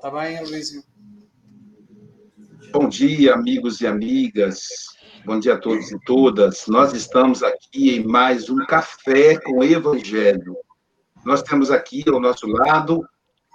[0.00, 0.82] Tá bem, Luísio?
[2.72, 4.62] Bom dia, amigos e amigas.
[5.26, 6.66] Bom dia a todos e todas.
[6.68, 10.56] Nós estamos aqui em mais um Café com o Evangelho.
[11.22, 13.06] Nós temos aqui ao nosso lado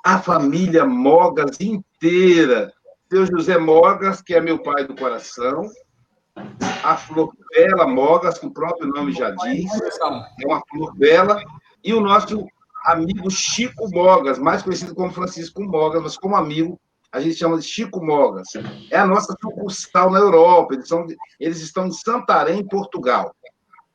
[0.03, 2.71] a família Mogas inteira.
[3.09, 5.67] Seu José Mogas, que é meu pai do coração,
[6.83, 11.41] a flor bela Mogas, que o próprio nome já diz, é uma flor bela,
[11.83, 12.45] e o nosso
[12.85, 16.79] amigo Chico Mogas, mais conhecido como Francisco Mogas, mas como amigo,
[17.11, 18.47] a gente chama de Chico Mogas.
[18.91, 21.05] É a nossa sucursal na Europa, eles, são,
[21.39, 23.35] eles estão em Santarém, Portugal.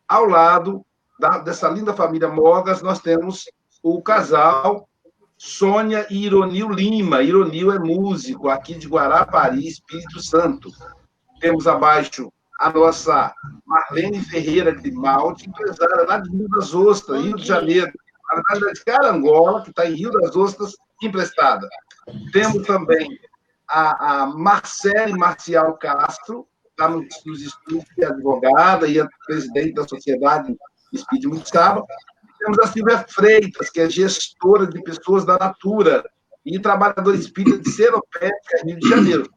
[0.08, 0.84] Ao lado
[1.18, 3.44] da, dessa linda família Mogas, nós temos
[3.82, 4.88] o casal
[5.38, 7.22] Sônia e Ironil Lima.
[7.22, 10.70] Ironil é músico aqui de Guarapari, Espírito Santo.
[11.40, 12.30] Temos abaixo
[12.60, 13.32] a nossa
[13.64, 17.90] Marlene Ferreira Grimaldi, empresária lá de Rio das Ostras, Rio de Janeiro.
[18.30, 21.68] Na verdade, é de Carangola, que está em Rio das Ostras, emprestada.
[22.32, 23.18] Temos também
[23.68, 29.86] a, a Marcele Marcial Castro, está nos, nos estudos, é advogada e é presidente da
[29.86, 30.56] Sociedade
[30.92, 31.86] Espírito Municipal.
[32.38, 36.04] Temos a Silvia Freitas, que é gestora de pessoas da Natura
[36.44, 39.30] e trabalhadora espírita de Seropédica, Rio de Janeiro.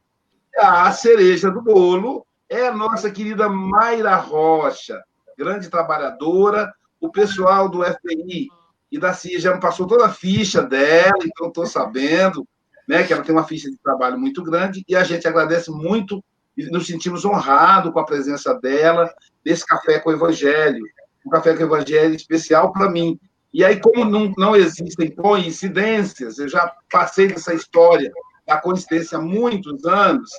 [0.58, 5.02] A cereja do bolo é a nossa querida Mayra Rocha,
[5.38, 6.72] grande trabalhadora.
[7.02, 8.48] O pessoal do FPI
[8.94, 12.48] e da CIA já me passou toda a ficha dela, então estou sabendo
[12.88, 16.24] né, que ela tem uma ficha de trabalho muito grande, e a gente agradece muito
[16.56, 19.12] e nos sentimos honrados com a presença dela
[19.44, 20.80] nesse Café com o Evangelho,
[21.26, 23.20] um Café com o Evangelho especial para mim.
[23.52, 28.12] E aí, como não, não existem coincidências, eu já passei dessa história
[28.46, 30.30] da coincidência há muitos anos,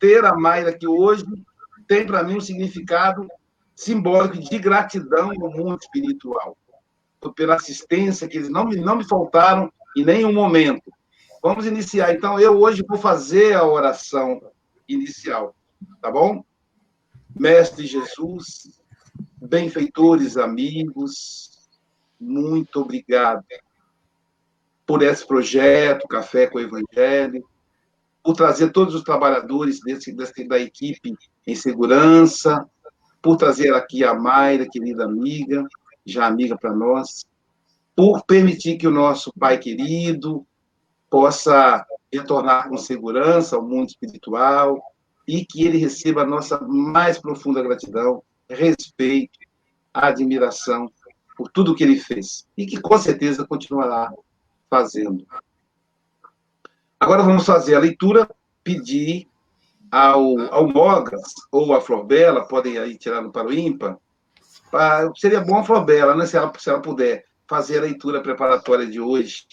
[0.00, 1.26] ter a Mayra aqui hoje
[1.86, 3.28] tem para mim um significado
[3.76, 6.56] simbólico de gratidão no mundo espiritual,
[7.34, 10.92] pela assistência que eles não me, não me faltaram em nenhum momento.
[11.42, 12.14] Vamos iniciar.
[12.14, 14.40] Então, eu hoje vou fazer a oração
[14.88, 15.54] inicial,
[16.00, 16.44] tá bom?
[17.38, 18.80] Mestre Jesus,
[19.40, 21.68] benfeitores, amigos,
[22.18, 23.44] muito obrigado
[24.86, 27.46] por esse projeto, Café com o Evangelho,
[28.22, 31.14] por trazer todos os trabalhadores desse, desse, da equipe
[31.46, 32.66] em segurança,
[33.20, 35.66] por trazer aqui a Mayra, querida amiga,
[36.10, 37.26] já amiga para nós,
[37.94, 40.46] por permitir que o nosso Pai querido
[41.10, 44.80] possa retornar com segurança ao mundo espiritual
[45.26, 49.38] e que ele receba a nossa mais profunda gratidão, respeito,
[49.92, 50.90] admiração
[51.36, 54.12] por tudo que ele fez e que com certeza continuará
[54.70, 55.26] fazendo.
[56.98, 58.28] Agora vamos fazer a leitura,
[58.64, 59.28] pedir
[59.90, 63.96] ao, ao Mogas ou a Florbela, podem aí tirar no para o ímpar,
[64.70, 68.86] pra, seria bom a Florbela, né, se ela, se ela puder fazer a leitura preparatória
[68.86, 69.46] de hoje.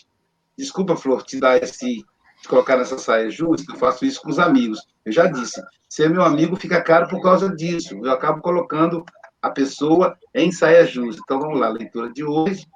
[0.58, 2.03] Desculpa, Flor, te dar esse,
[2.42, 4.80] te colocar nessa saia justa, eu faço isso com os amigos.
[5.03, 7.96] Eu já disse, ser meu amigo fica caro por causa disso.
[8.03, 9.06] Eu acabo colocando
[9.42, 11.22] a pessoa em saia justa.
[11.24, 12.68] Então vamos lá, leitura de hoje.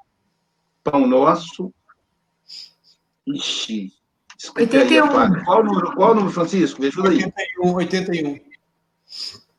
[0.83, 1.73] Pão nosso.
[3.27, 3.93] Ixi,
[4.55, 5.43] 81.
[5.43, 6.81] qual o número, qual o número, Francisco?
[6.81, 7.25] Me ajuda aí.
[7.61, 8.39] 81, 81.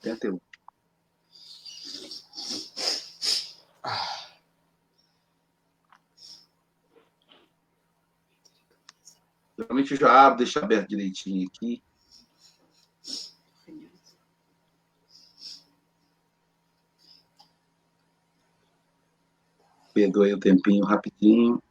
[0.03, 0.41] 81.
[9.61, 11.83] Geralmente eu já abro, deixo aberto direitinho aqui.
[19.93, 21.63] Perdoe o tempinho rapidinho.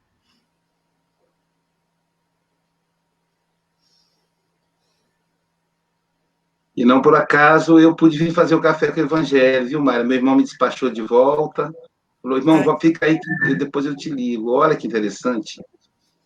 [6.78, 10.06] E não por acaso eu pude vir fazer o café com o Evangelho, viu, Mário?
[10.06, 11.74] Meu irmão me despachou de volta.
[12.22, 12.80] Falou, irmão, é.
[12.80, 14.52] fica aí que depois eu te ligo.
[14.52, 15.60] Olha que interessante.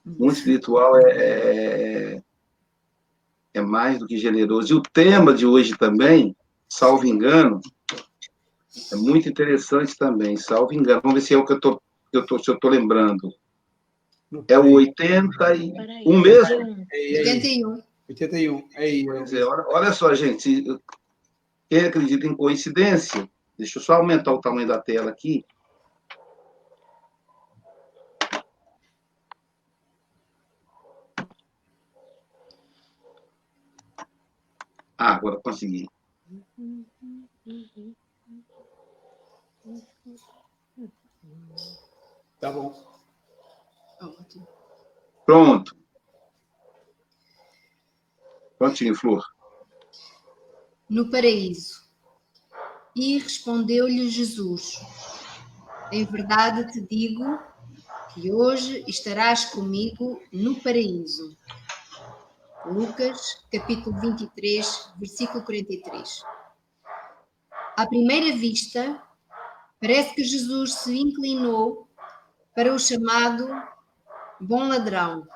[0.05, 2.21] O mundo espiritual é, é,
[3.53, 4.73] é mais do que generoso.
[4.73, 6.35] E o tema de hoje também,
[6.67, 7.61] salvo engano,
[8.91, 11.01] é muito interessante também, salvo engano.
[11.01, 11.81] Vamos ver se é o que eu tô,
[12.11, 13.33] eu tô, se eu estou lembrando.
[14.47, 16.85] É o 81 mesmo?
[16.91, 17.83] 81.
[18.09, 18.67] 81.
[18.75, 20.65] Aí, dizer, olha, olha só, gente,
[21.69, 25.45] quem acredita em coincidência, deixa eu só aumentar o tamanho da tela aqui.
[34.97, 35.87] Ah, agora consegui.
[42.39, 42.73] Tá bom.
[45.25, 45.75] Pronto.
[48.57, 49.23] Prontinho, Flor.
[50.89, 51.83] No paraíso.
[52.95, 54.79] E respondeu-lhe Jesus:
[55.91, 57.39] Em verdade te digo
[58.13, 61.35] que hoje estarás comigo no paraíso.
[62.65, 66.23] Lucas, capítulo 23, versículo 43.
[67.75, 69.03] À primeira vista,
[69.81, 71.89] parece que Jesus se inclinou
[72.55, 73.49] para o chamado
[74.39, 75.27] bom ladrão,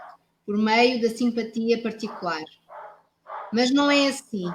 [0.45, 2.45] por meio da simpatia particular.
[3.51, 4.47] Mas não é assim.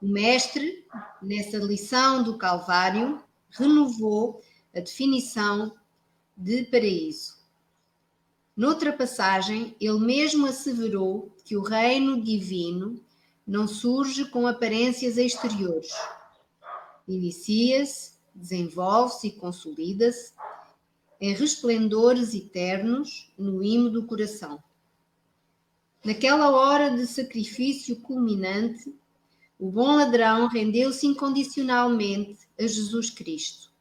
[0.00, 0.86] O Mestre,
[1.20, 4.40] nessa lição do Calvário, renovou
[4.74, 5.74] a definição
[6.34, 7.43] de paraíso.
[8.56, 13.00] Noutra passagem, ele mesmo asseverou que o reino divino
[13.44, 15.92] não surge com aparências exteriores.
[17.06, 20.32] Inicia-se, desenvolve-se e consolida-se
[21.20, 24.62] em resplendores eternos no imo do coração.
[26.04, 28.94] Naquela hora de sacrifício culminante,
[29.58, 33.72] o bom ladrão rendeu-se incondicionalmente a Jesus Cristo.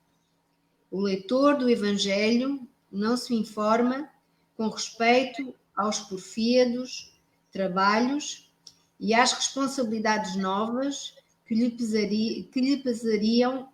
[0.89, 4.09] O leitor do Evangelho não se informa
[4.55, 7.13] com respeito aos porfíados
[7.51, 8.51] trabalhos
[8.99, 11.15] e às responsabilidades novas
[11.45, 13.69] que lhe, pesaria, que lhe pesariam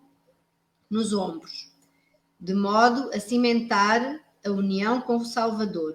[0.88, 1.72] nos ombros,
[2.38, 5.94] de modo a cimentar a união com o Salvador.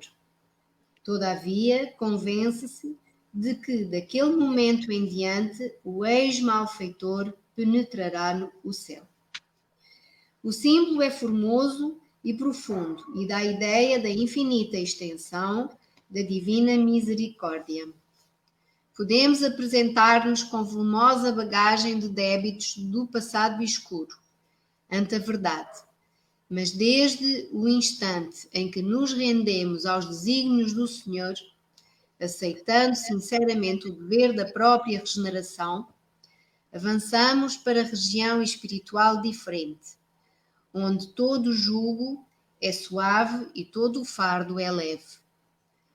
[1.03, 2.97] Todavia, convence-se
[3.33, 8.33] de que, daquele momento em diante, o ex-malfeitor penetrará
[8.63, 9.03] no céu.
[10.41, 15.69] O símbolo é formoso e profundo e dá a ideia da infinita extensão
[16.09, 17.87] da divina misericórdia.
[18.97, 24.17] Podemos apresentar-nos com volumosa bagagem de débitos do passado escuro,
[24.91, 25.85] ante a verdade
[26.49, 31.33] mas desde o instante em que nos rendemos aos desígnios do Senhor,
[32.21, 35.87] aceitando sinceramente o dever da própria regeneração,
[36.71, 39.97] avançamos para a região espiritual diferente,
[40.77, 42.27] onde todo jugo
[42.61, 45.05] é suave e todo o fardo é leve.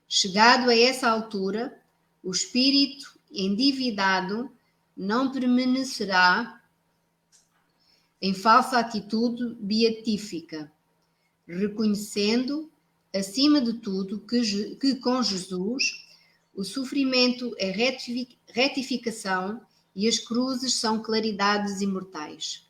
[0.08, 1.78] Chegado a essa altura,
[2.22, 4.50] o espírito endividado
[4.96, 6.62] não permanecerá
[8.22, 10.72] em falsa atitude beatífica,
[11.46, 12.72] reconhecendo,
[13.14, 16.06] acima de tudo, que, que com Jesus
[16.54, 17.70] o sofrimento é
[18.46, 19.60] retificação
[19.94, 22.69] e as cruzes são claridades imortais.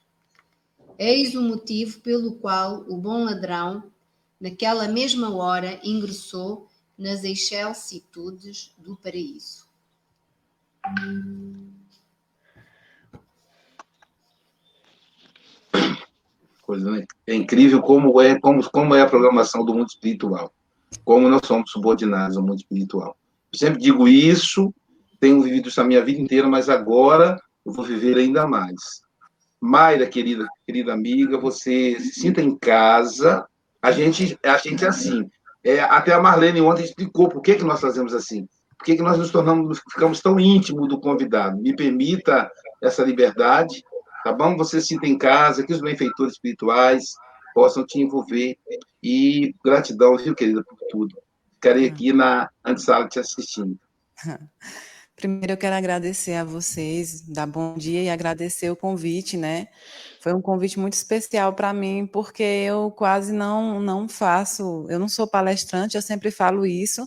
[1.03, 3.85] Eis o motivo pelo qual o bom ladrão,
[4.39, 6.69] naquela mesma hora, ingressou
[6.99, 9.67] nas excelsitudes do paraíso.
[16.61, 17.07] Coisa, né?
[17.27, 20.53] É incrível como é, como, como é a programação do mundo espiritual.
[21.03, 23.17] Como nós somos subordinados ao mundo espiritual.
[23.51, 24.71] Eu sempre digo isso,
[25.19, 29.01] tenho vivido isso a minha vida inteira, mas agora eu vou viver ainda mais.
[29.61, 33.47] Mayra, querida, querida amiga, você se sinta em casa.
[33.83, 35.29] A gente, a gente é assim.
[35.63, 38.49] É, até a Marlene ontem explicou por que, que nós fazemos assim.
[38.79, 41.59] Por que, que nós nos tornamos, ficamos tão íntimos do convidado.
[41.59, 42.51] Me permita
[42.83, 43.85] essa liberdade
[44.23, 44.57] tá bom?
[44.57, 47.15] Você sinta em casa, que os benfeitores espirituais
[47.55, 48.57] possam te envolver.
[49.03, 51.17] E gratidão, viu, querida, por tudo.
[51.55, 53.79] Ficarei aqui na antessala te assistindo.
[55.21, 59.69] Primeiro eu quero agradecer a vocês, dar bom dia e agradecer o convite, né?
[60.19, 65.09] Foi um convite muito especial para mim, porque eu quase não, não faço, eu não
[65.09, 67.07] sou palestrante, eu sempre falo isso.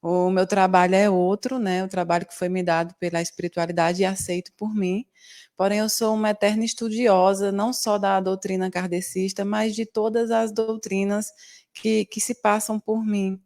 [0.00, 1.82] O meu trabalho é outro, né?
[1.82, 5.04] O trabalho que foi me dado pela espiritualidade e aceito por mim.
[5.56, 10.52] Porém, eu sou uma eterna estudiosa, não só da doutrina kardecista, mas de todas as
[10.52, 11.26] doutrinas
[11.80, 13.40] que, que se passam por mim.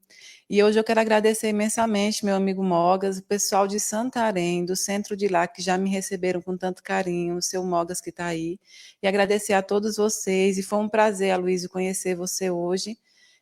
[0.48, 5.16] E hoje eu quero agradecer imensamente meu amigo Mogas, o pessoal de Santarém, do centro
[5.16, 8.58] de lá, que já me receberam com tanto carinho, o seu Mogas que está aí,
[9.02, 10.58] e agradecer a todos vocês.
[10.58, 12.98] E foi um prazer, Aloysio, conhecer você hoje.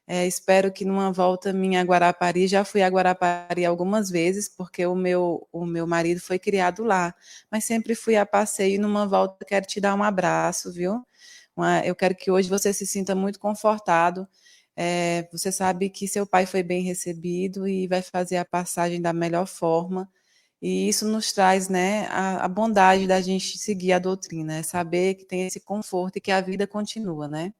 [0.06, 4.84] É, espero que numa volta minha a Guarapari, já fui a Guarapari algumas vezes, porque
[4.86, 7.14] o meu, o meu marido foi criado lá,
[7.50, 11.04] mas sempre fui a passeio numa volta quero te dar um abraço, viu?
[11.56, 14.26] Uma, eu quero que hoje você se sinta muito confortado.
[14.82, 19.12] É, você sabe que seu pai foi bem recebido e vai fazer a passagem da
[19.12, 20.10] melhor forma.
[20.62, 25.16] E isso nos traz né, a, a bondade da gente seguir a doutrina, é saber
[25.16, 27.52] que tem esse conforto e que a vida continua, né?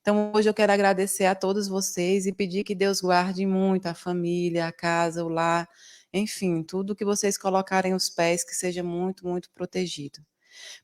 [0.00, 3.94] Então, hoje eu quero agradecer a todos vocês e pedir que Deus guarde muito a
[3.94, 5.68] família, a casa, o lar,
[6.12, 10.20] enfim, tudo que vocês colocarem os pés, que seja muito, muito protegido.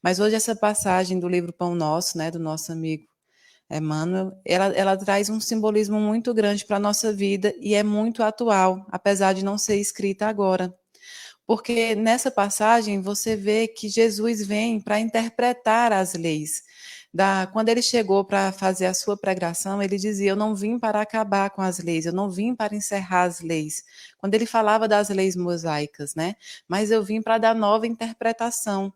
[0.02, 3.07] Mas hoje essa passagem do livro Pão Nosso, né, do nosso amigo
[3.70, 8.22] Emmanuel, ela, ela traz um simbolismo muito grande para a nossa vida e é muito
[8.22, 10.74] atual, apesar de não ser escrita agora.
[11.46, 16.62] Porque nessa passagem você vê que Jesus vem para interpretar as leis
[17.12, 21.00] da, quando ele chegou para fazer a sua pregação, ele dizia: Eu não vim para
[21.00, 23.82] acabar com as leis, eu não vim para encerrar as leis.
[24.18, 26.34] Quando ele falava das leis mosaicas, né?
[26.68, 28.92] Mas eu vim para dar nova interpretação.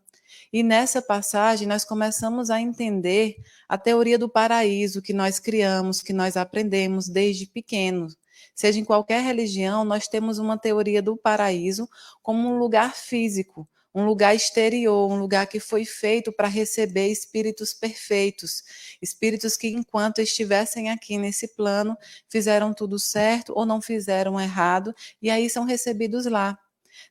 [0.53, 6.13] E nessa passagem nós começamos a entender a teoria do paraíso que nós criamos, que
[6.13, 8.15] nós aprendemos desde pequenos.
[8.53, 11.89] Seja em qualquer religião, nós temos uma teoria do paraíso
[12.21, 17.73] como um lugar físico, um lugar exterior, um lugar que foi feito para receber espíritos
[17.73, 18.63] perfeitos,
[19.01, 21.97] espíritos que, enquanto estivessem aqui nesse plano,
[22.29, 26.59] fizeram tudo certo ou não fizeram errado, e aí são recebidos lá.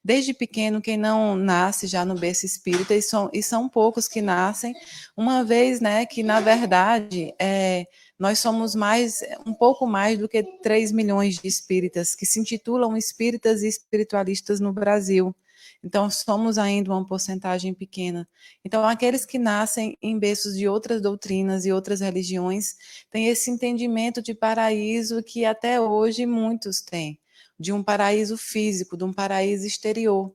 [0.05, 4.21] Desde pequeno, quem não nasce já no berço espírita, e são, e são poucos que
[4.23, 4.75] nascem,
[5.17, 7.87] uma vez né, que, na verdade, é,
[8.19, 12.97] nós somos mais, um pouco mais do que 3 milhões de espíritas que se intitulam
[12.97, 15.35] espíritas e espiritualistas no Brasil.
[15.85, 18.29] Então, somos ainda uma porcentagem pequena.
[18.65, 22.77] Então, aqueles que nascem em berços de outras doutrinas e outras religiões
[23.11, 27.19] têm esse entendimento de paraíso que até hoje muitos têm,
[27.63, 30.35] de um paraíso físico, de um paraíso exterior.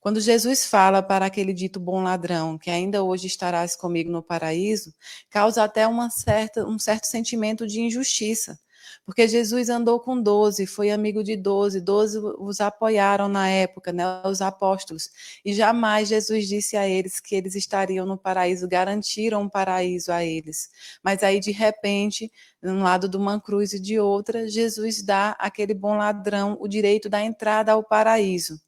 [0.00, 4.94] Quando Jesus fala para aquele dito bom ladrão, que ainda hoje estarás comigo no paraíso,
[5.28, 8.58] causa até uma certa, um certo sentimento de injustiça,
[9.04, 14.04] porque Jesus andou com doze, foi amigo de doze, doze os apoiaram na época, né,
[14.24, 15.10] os apóstolos,
[15.44, 20.24] e jamais Jesus disse a eles que eles estariam no paraíso, garantiram um paraíso a
[20.24, 20.70] eles.
[21.02, 22.30] Mas aí, de repente,
[22.62, 26.68] de um lado de uma cruz e de outra, Jesus dá àquele bom ladrão o
[26.68, 28.60] direito da entrada ao paraíso.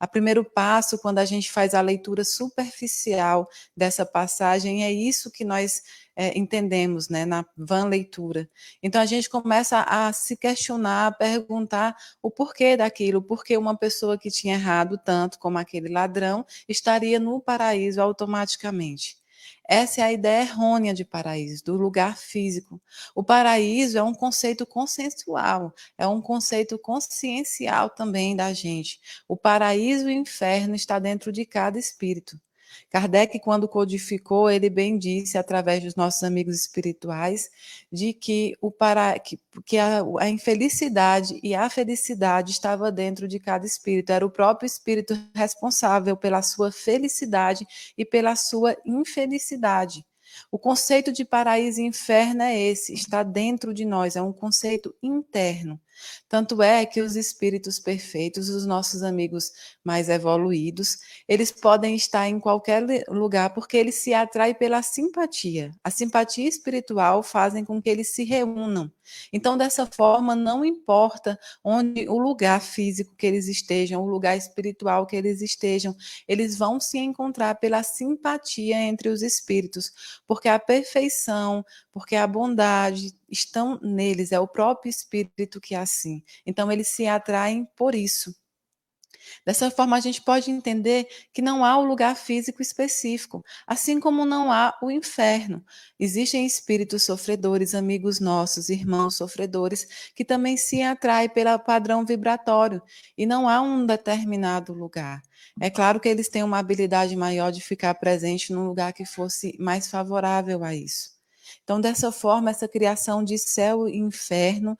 [0.00, 3.46] A primeiro passo, quando a gente faz a leitura superficial
[3.76, 5.82] dessa passagem, é isso que nós
[6.20, 8.46] é, entendemos né, na van leitura.
[8.82, 14.18] Então a gente começa a se questionar, a perguntar o porquê daquilo, porque uma pessoa
[14.18, 19.16] que tinha errado tanto como aquele ladrão estaria no paraíso automaticamente.
[19.66, 22.78] Essa é a ideia errônea de paraíso, do lugar físico.
[23.14, 29.00] O paraíso é um conceito consensual, é um conceito consciencial também da gente.
[29.26, 32.38] O paraíso e o inferno está dentro de cada espírito.
[32.90, 37.50] Kardec, quando codificou, ele bem disse, através dos nossos amigos espirituais,
[37.90, 43.38] de que, o para, que, que a, a infelicidade e a felicidade estava dentro de
[43.38, 44.10] cada espírito.
[44.10, 50.04] Era o próprio espírito responsável pela sua felicidade e pela sua infelicidade.
[50.50, 54.94] O conceito de paraíso e inferno é esse, está dentro de nós, é um conceito
[55.02, 55.80] interno.
[56.28, 59.52] Tanto é que os espíritos perfeitos, os nossos amigos
[59.84, 65.72] mais evoluídos, eles podem estar em qualquer lugar porque eles se atraem pela simpatia.
[65.82, 68.90] A simpatia espiritual fazem com que eles se reúnam.
[69.32, 75.06] Então, dessa forma, não importa onde o lugar físico que eles estejam, o lugar espiritual
[75.06, 75.96] que eles estejam,
[76.28, 79.92] eles vão se encontrar pela simpatia entre os espíritos,
[80.26, 86.22] porque a perfeição, porque a bondade estão neles, é o próprio espírito que é assim.
[86.46, 88.34] Então eles se atraem por isso.
[89.44, 94.00] Dessa forma, a gente pode entender que não há o um lugar físico específico, assim
[94.00, 95.64] como não há o inferno.
[95.98, 102.82] Existem espíritos sofredores, amigos nossos, irmãos sofredores, que também se atraem pelo padrão vibratório,
[103.16, 105.22] e não há um determinado lugar.
[105.60, 109.56] É claro que eles têm uma habilidade maior de ficar presente num lugar que fosse
[109.58, 111.20] mais favorável a isso.
[111.62, 114.78] Então, dessa forma, essa criação de céu e inferno,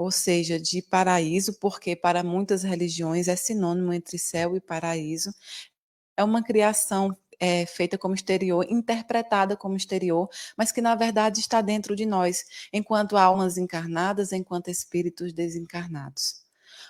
[0.00, 5.30] ou seja, de paraíso, porque para muitas religiões é sinônimo entre céu e paraíso,
[6.16, 11.60] é uma criação é, feita como exterior, interpretada como exterior, mas que na verdade está
[11.60, 16.44] dentro de nós, enquanto almas encarnadas, enquanto espíritos desencarnados.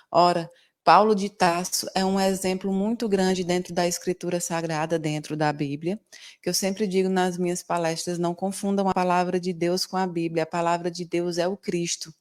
[0.09, 0.49] Ora,
[0.81, 5.99] Paulo de Tarso é um exemplo muito grande dentro da escritura sagrada, dentro da Bíblia,
[6.41, 10.07] que eu sempre digo nas minhas palestras, não confundam a palavra de Deus com a
[10.07, 10.43] Bíblia.
[10.43, 12.13] A palavra de Deus é o Cristo.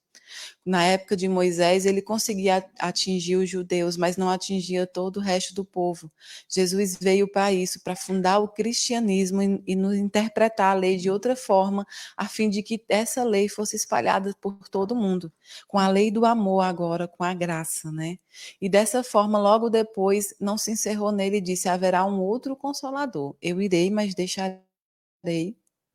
[0.64, 5.54] Na época de Moisés, ele conseguia atingir os judeus, mas não atingia todo o resto
[5.54, 6.10] do povo.
[6.48, 11.10] Jesus veio para isso, para fundar o cristianismo e, e nos interpretar a lei de
[11.10, 15.32] outra forma, a fim de que essa lei fosse espalhada por todo mundo,
[15.66, 18.18] com a lei do amor agora, com a graça, né?
[18.60, 23.36] E dessa forma, logo depois, não se encerrou nele e disse: haverá um outro consolador.
[23.40, 24.60] Eu irei, mas deixarei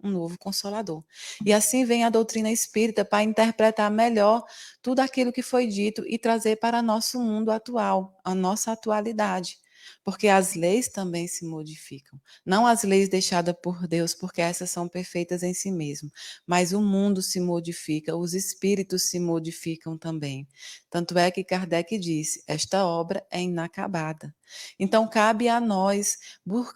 [0.04, 1.04] um novo consolador.
[1.46, 4.44] E assim vem a doutrina espírita para interpretar melhor
[4.82, 9.58] tudo aquilo que foi dito e trazer para nosso mundo atual, a nossa atualidade.
[10.04, 12.20] Porque as leis também se modificam.
[12.46, 16.12] Não as leis deixadas por Deus, porque essas são perfeitas em si mesmo,
[16.46, 20.48] mas o mundo se modifica, os espíritos se modificam também.
[20.90, 24.34] Tanto é que Kardec disse: esta obra é inacabada.
[24.80, 26.18] Então, cabe a nós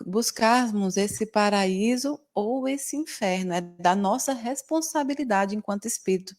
[0.06, 6.36] buscarmos esse paraíso ou esse inferno, é da nossa responsabilidade enquanto espírito.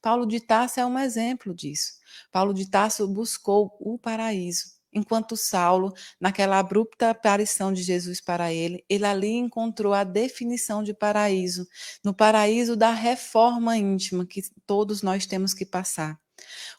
[0.00, 1.94] Paulo de Tarso é um exemplo disso.
[2.30, 8.84] Paulo de Tarso buscou o paraíso enquanto Saulo, naquela abrupta aparição de Jesus para ele,
[8.88, 11.66] ele ali encontrou a definição de paraíso,
[12.04, 16.21] no paraíso da reforma íntima que todos nós temos que passar.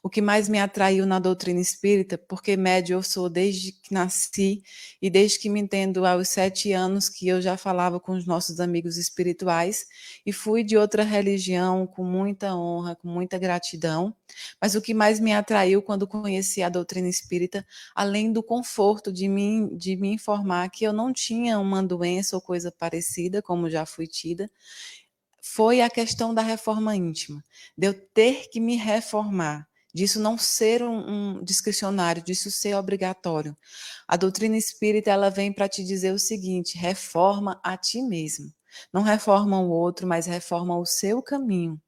[0.01, 4.61] O que mais me atraiu na doutrina espírita, porque médio eu sou desde que nasci
[5.01, 8.59] e desde que me entendo aos sete anos que eu já falava com os nossos
[8.59, 9.85] amigos espirituais
[10.25, 14.15] e fui de outra religião com muita honra, com muita gratidão.
[14.61, 17.65] Mas o que mais me atraiu quando conheci a doutrina espírita,
[17.95, 22.41] além do conforto de me, de me informar que eu não tinha uma doença ou
[22.41, 24.49] coisa parecida, como já fui tida,
[25.45, 27.43] foi a questão da reforma íntima,
[27.77, 33.55] de eu ter que me reformar, disso não ser um, um discricionário, disso ser obrigatório.
[34.07, 38.53] A doutrina espírita ela vem para te dizer o seguinte: reforma a ti mesmo.
[38.91, 41.79] Não reforma o outro, mas reforma o seu caminho.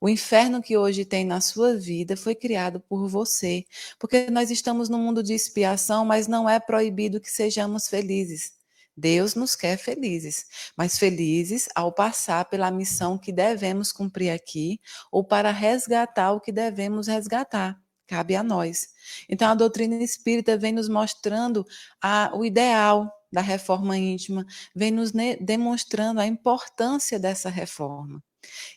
[0.00, 3.64] O inferno que hoje tem na sua vida foi criado por você,
[3.98, 8.61] porque nós estamos no mundo de expiação, mas não é proibido que sejamos felizes.
[8.96, 10.46] Deus nos quer felizes,
[10.76, 14.80] mas felizes ao passar pela missão que devemos cumprir aqui
[15.10, 17.80] ou para resgatar o que devemos resgatar.
[18.06, 18.88] Cabe a nós.
[19.28, 21.64] Então, a doutrina espírita vem nos mostrando
[22.02, 24.44] a, o ideal da reforma íntima,
[24.74, 28.22] vem nos demonstrando a importância dessa reforma.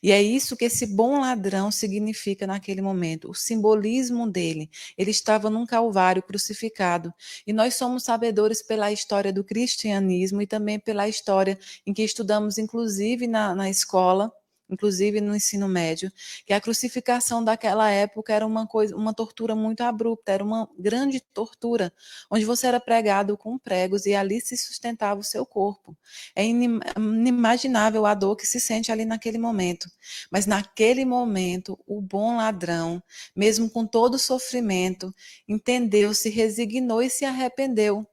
[0.02, 4.70] E é isso que esse bom ladrão significa naquele momento, o simbolismo dele.
[4.98, 7.14] Ele estava num calvário crucificado.
[7.46, 12.58] E nós somos sabedores pela história do cristianismo e também pela história em que estudamos,
[12.58, 14.32] inclusive na, na escola,
[14.70, 16.12] inclusive no ensino médio,
[16.46, 21.20] que a crucificação daquela época era uma coisa, uma tortura muito abrupta, era uma grande
[21.20, 21.94] tortura,
[22.30, 25.98] onde você era pregado com pregos e ali se sustentava o seu corpo.
[26.36, 29.90] É inimaginável a dor que se sente ali naquele momento.
[30.32, 33.02] Mas naquele momento, o bom ladrão,
[33.36, 35.14] mesmo com todo o sofrimento,
[35.48, 38.06] entendeu, se resignou e se arrependeu.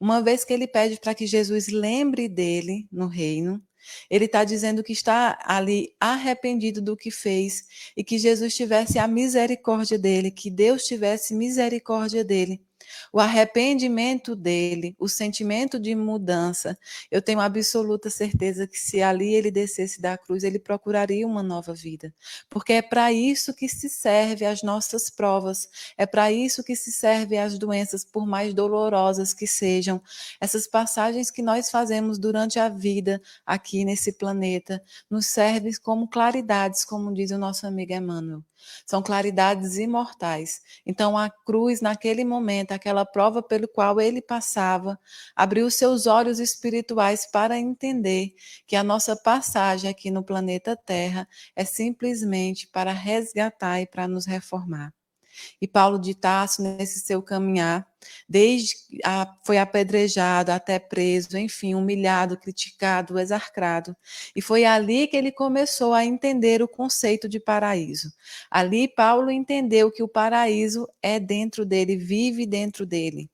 [0.00, 3.62] Uma vez que ele pede para que Jesus lembre dele no reino,
[4.10, 9.06] ele está dizendo que está ali arrependido do que fez e que Jesus tivesse a
[9.06, 12.67] misericórdia dele, que Deus tivesse misericórdia dele
[13.12, 16.78] o arrependimento dele, o sentimento de mudança,
[17.10, 21.72] eu tenho absoluta certeza que se ali ele descesse da cruz, ele procuraria uma nova
[21.74, 22.14] vida.
[22.48, 26.92] Porque é para isso que se serve as nossas provas, é para isso que se
[26.92, 30.02] serve as doenças, por mais dolorosas que sejam.
[30.40, 36.84] Essas passagens que nós fazemos durante a vida aqui nesse planeta nos servem como claridades,
[36.84, 38.42] como diz o nosso amigo Emmanuel.
[38.86, 40.60] São claridades imortais.
[40.84, 44.98] Então, a cruz, naquele momento, aquela prova pelo qual ele passava,
[45.34, 48.34] abriu seus olhos espirituais para entender
[48.66, 54.26] que a nossa passagem aqui no planeta Terra é simplesmente para resgatar e para nos
[54.26, 54.97] reformar.
[55.60, 57.86] E Paulo de Tarso, nesse seu caminhar,
[58.28, 58.74] desde
[59.04, 63.96] a, foi apedrejado até preso, enfim, humilhado, criticado, exarcrado.
[64.34, 68.12] E foi ali que ele começou a entender o conceito de paraíso.
[68.50, 73.30] Ali Paulo entendeu que o paraíso é dentro dele, vive dentro dele.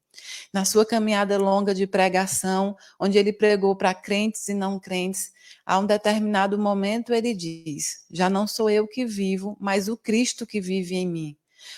[0.52, 5.32] Na sua caminhada longa de pregação, onde ele pregou para crentes e não crentes,
[5.66, 10.46] a um determinado momento ele diz: Já não sou eu que vivo, mas o Cristo
[10.46, 11.36] que vive em mim.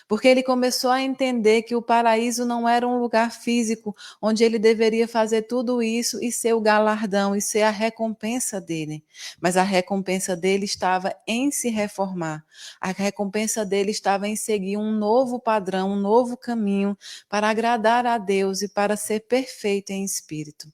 [0.08, 4.58] Porque ele começou a entender que o paraíso não era um lugar físico onde ele
[4.58, 9.04] deveria fazer tudo isso e ser o galardão e ser a recompensa dele.
[9.40, 12.44] Mas a recompensa dele estava em se reformar.
[12.80, 16.96] A recompensa dele estava em seguir um novo padrão, um novo caminho
[17.28, 20.72] para agradar a Deus e para ser perfeito em espírito.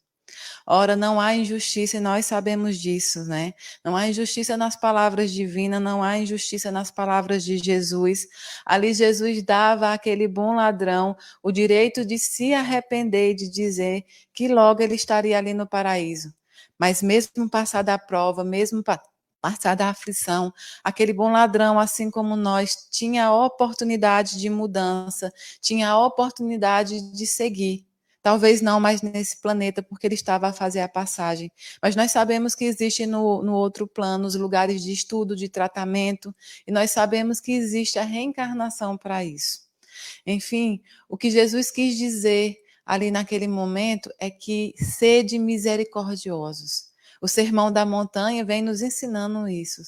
[0.67, 3.53] Ora, não há injustiça e nós sabemos disso, né?
[3.85, 8.27] Não há injustiça nas palavras divinas, não há injustiça nas palavras de Jesus.
[8.65, 14.49] Ali Jesus dava àquele bom ladrão o direito de se arrepender e de dizer que
[14.49, 16.33] logo ele estaria ali no paraíso.
[16.79, 18.83] Mas mesmo passada a prova, mesmo
[19.41, 20.53] passada a aflição,
[20.85, 27.27] aquele bom ladrão, assim como nós, tinha a oportunidade de mudança, tinha a oportunidade de
[27.27, 27.85] seguir.
[28.23, 31.51] Talvez não mais nesse planeta, porque ele estava a fazer a passagem.
[31.83, 36.35] Mas nós sabemos que existe no, no outro plano os lugares de estudo, de tratamento,
[36.67, 39.63] e nós sabemos que existe a reencarnação para isso.
[40.25, 42.57] Enfim, o que Jesus quis dizer
[42.87, 46.91] ali naquele momento é que sede misericordiosos.
[47.21, 49.83] O Sermão da Montanha vem nos ensinando isso.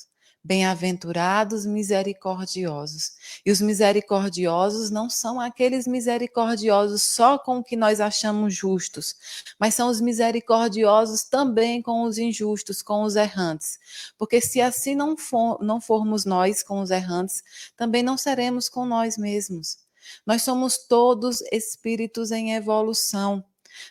[0.46, 3.12] Bem-aventurados misericordiosos.
[3.46, 9.16] E os misericordiosos não são aqueles misericordiosos só com o que nós achamos justos,
[9.58, 13.78] mas são os misericordiosos também com os injustos, com os errantes.
[14.18, 17.42] Porque se assim não, for, não formos nós com os errantes,
[17.74, 19.78] também não seremos com nós mesmos.
[20.26, 23.42] Nós somos todos espíritos em evolução.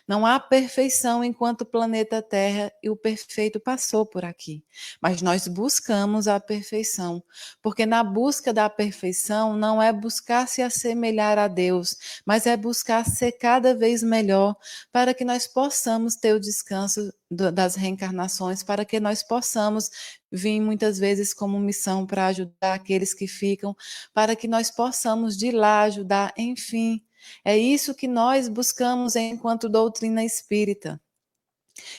[0.06, 4.64] Não há perfeição enquanto o planeta Terra e o perfeito passou por aqui.
[5.00, 7.22] Mas nós buscamos a perfeição,
[7.62, 13.04] porque na busca da perfeição não é buscar se assemelhar a Deus, mas é buscar
[13.04, 14.56] ser cada vez melhor
[14.92, 19.90] para que nós possamos ter o descanso das reencarnações, para que nós possamos
[20.30, 23.74] vir muitas vezes como missão para ajudar aqueles que ficam,
[24.12, 27.04] para que nós possamos de lá ajudar, enfim
[27.44, 31.00] é isso que nós buscamos enquanto doutrina espírita.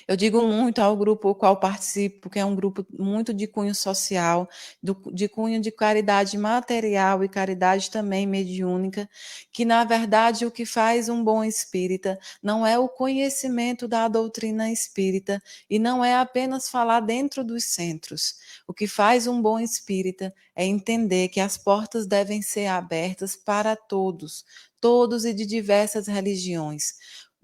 [0.07, 3.75] Eu digo muito ao grupo ao qual participo, que é um grupo muito de cunho
[3.75, 4.47] social,
[4.81, 9.09] do, de cunho de caridade material e caridade também mediúnica,
[9.51, 14.71] que na verdade o que faz um bom espírita não é o conhecimento da doutrina
[14.71, 18.35] espírita e não é apenas falar dentro dos centros.
[18.67, 23.75] O que faz um bom espírita é entender que as portas devem ser abertas para
[23.75, 24.45] todos,
[24.85, 26.93] todos e de diversas religiões.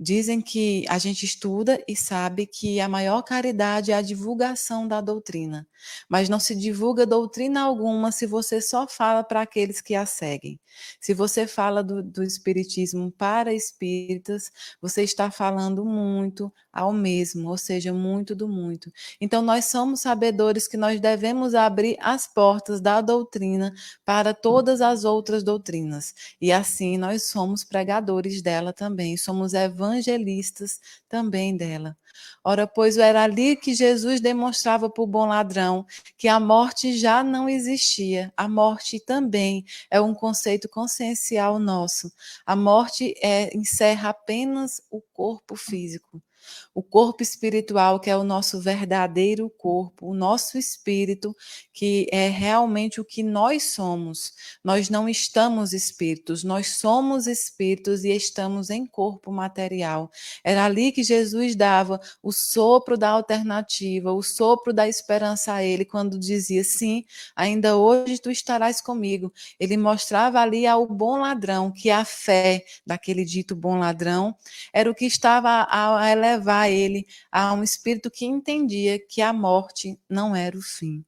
[0.03, 4.99] Dizem que a gente estuda e sabe que a maior caridade é a divulgação da
[4.99, 5.67] doutrina,
[6.09, 10.59] mas não se divulga doutrina alguma se você só fala para aqueles que a seguem.
[10.99, 14.49] Se você fala do, do Espiritismo para espíritas,
[14.81, 18.91] você está falando muito ao mesmo, ou seja, muito do muito.
[19.19, 23.71] Então, nós somos sabedores que nós devemos abrir as portas da doutrina
[24.03, 30.79] para todas as outras doutrinas, e assim nós somos pregadores dela também, somos evangélicos evangelistas
[31.07, 31.97] também dela.
[32.43, 35.85] Ora, pois era ali que Jesus demonstrava para o bom ladrão
[36.17, 38.33] que a morte já não existia.
[38.35, 42.11] A morte também é um conceito consciencial nosso.
[42.45, 46.21] A morte é, encerra apenas o corpo físico.
[46.73, 51.35] O corpo espiritual, que é o nosso verdadeiro corpo, o nosso espírito,
[51.73, 54.33] que é realmente o que nós somos.
[54.63, 60.09] Nós não estamos espíritos, nós somos espíritos e estamos em corpo material.
[60.43, 65.85] Era ali que Jesus dava o sopro da alternativa, o sopro da esperança a ele,
[65.85, 67.03] quando dizia: Sim,
[67.35, 69.31] ainda hoje tu estarás comigo.
[69.59, 74.35] Ele mostrava ali ao bom ladrão que a fé daquele dito bom ladrão
[74.73, 79.33] era o que estava a elevar levar ele a um espírito que entendia que a
[79.33, 81.05] morte não era o fim.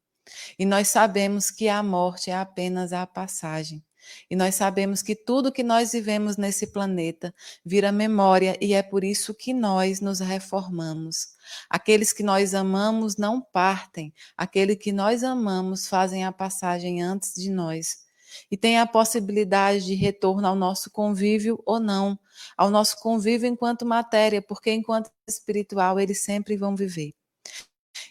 [0.58, 3.84] E nós sabemos que a morte é apenas a passagem.
[4.30, 7.34] E nós sabemos que tudo que nós vivemos nesse planeta
[7.66, 11.30] vira memória e é por isso que nós nos reformamos.
[11.70, 17.50] Aqueles que nós amamos não partem, aqueles que nós amamos fazem a passagem antes de
[17.50, 18.03] nós
[18.52, 22.18] e tem a possibilidade de retorno ao nosso convívio ou não,
[22.58, 27.14] ao nosso convívio enquanto matéria, porque enquanto espiritual eles sempre vão viver.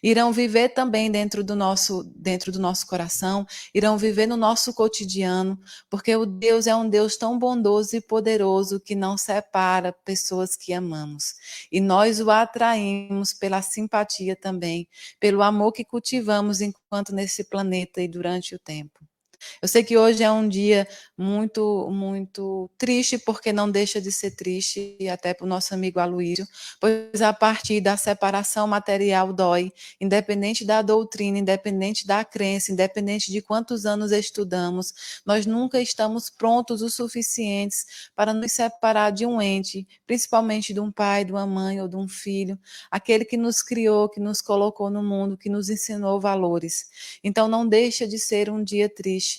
[0.02, 5.56] Irão viver também dentro do nosso dentro do nosso coração, irão viver no nosso cotidiano,
[5.88, 10.72] porque o Deus é um Deus tão bondoso e poderoso que não separa pessoas que
[10.72, 11.34] amamos.
[11.70, 14.88] E nós o atraímos pela simpatia também,
[15.20, 19.11] pelo amor que cultivamos enquanto nesse planeta e durante o tempo.
[19.60, 24.32] Eu sei que hoje é um dia muito, muito triste, porque não deixa de ser
[24.32, 26.46] triste, e até para o nosso amigo Aloísio,
[26.80, 33.40] pois a partir da separação material dói, independente da doutrina, independente da crença, independente de
[33.40, 39.86] quantos anos estudamos, nós nunca estamos prontos o suficientes para nos separar de um ente,
[40.06, 42.58] principalmente de um pai, de uma mãe ou de um filho,
[42.90, 46.86] aquele que nos criou, que nos colocou no mundo, que nos ensinou valores.
[47.22, 49.31] Então não deixa de ser um dia triste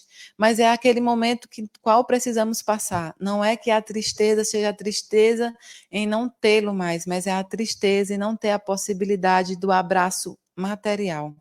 [0.44, 3.16] mas é aquele momento que qual precisamos passar.
[3.18, 5.56] Não é que a tristeza seja a tristeza
[5.90, 10.38] em não tê-lo mais, mas é a tristeza em não ter a possibilidade do abraço
[10.54, 11.34] material.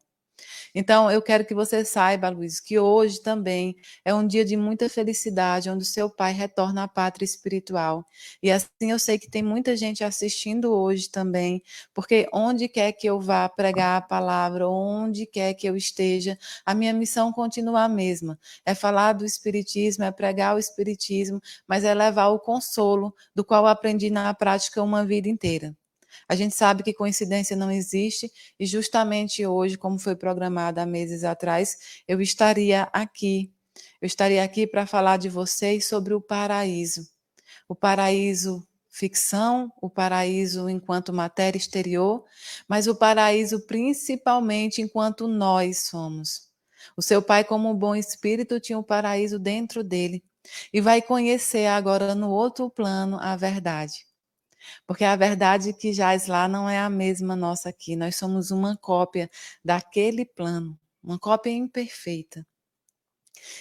[0.74, 4.88] Então, eu quero que você saiba, Luiz, que hoje também é um dia de muita
[4.88, 8.04] felicidade, onde o seu pai retorna à pátria espiritual.
[8.42, 13.06] E assim eu sei que tem muita gente assistindo hoje também, porque onde quer que
[13.06, 17.88] eu vá pregar a palavra, onde quer que eu esteja, a minha missão continua a
[17.88, 23.44] mesma: é falar do espiritismo, é pregar o espiritismo, mas é levar o consolo do
[23.44, 25.76] qual aprendi na prática uma vida inteira.
[26.29, 31.25] A gente sabe que coincidência não existe e justamente hoje, como foi programado há meses
[31.25, 33.53] atrás, eu estaria aqui.
[34.01, 37.09] Eu estaria aqui para falar de vocês sobre o paraíso.
[37.68, 42.25] O paraíso ficção, o paraíso enquanto matéria exterior,
[42.68, 46.51] mas o paraíso principalmente enquanto nós somos.
[46.96, 50.22] O seu pai, como um bom espírito, tinha o paraíso dentro dele
[50.72, 54.05] e vai conhecer agora no outro plano a verdade.
[54.87, 57.96] Porque a verdade que jaz lá não é a mesma nossa aqui.
[57.96, 59.31] Nós somos uma cópia
[59.64, 62.46] daquele plano, uma cópia imperfeita.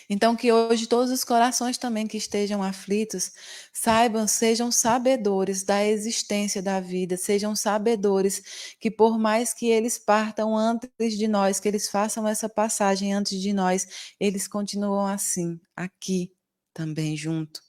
[0.09, 3.31] Então, que hoje todos os corações também que estejam aflitos
[3.73, 10.55] saibam, sejam sabedores da existência da vida, sejam sabedores que, por mais que eles partam
[10.55, 13.87] antes de nós, que eles façam essa passagem antes de nós,
[14.19, 16.31] eles continuam assim, aqui
[16.73, 17.61] também junto.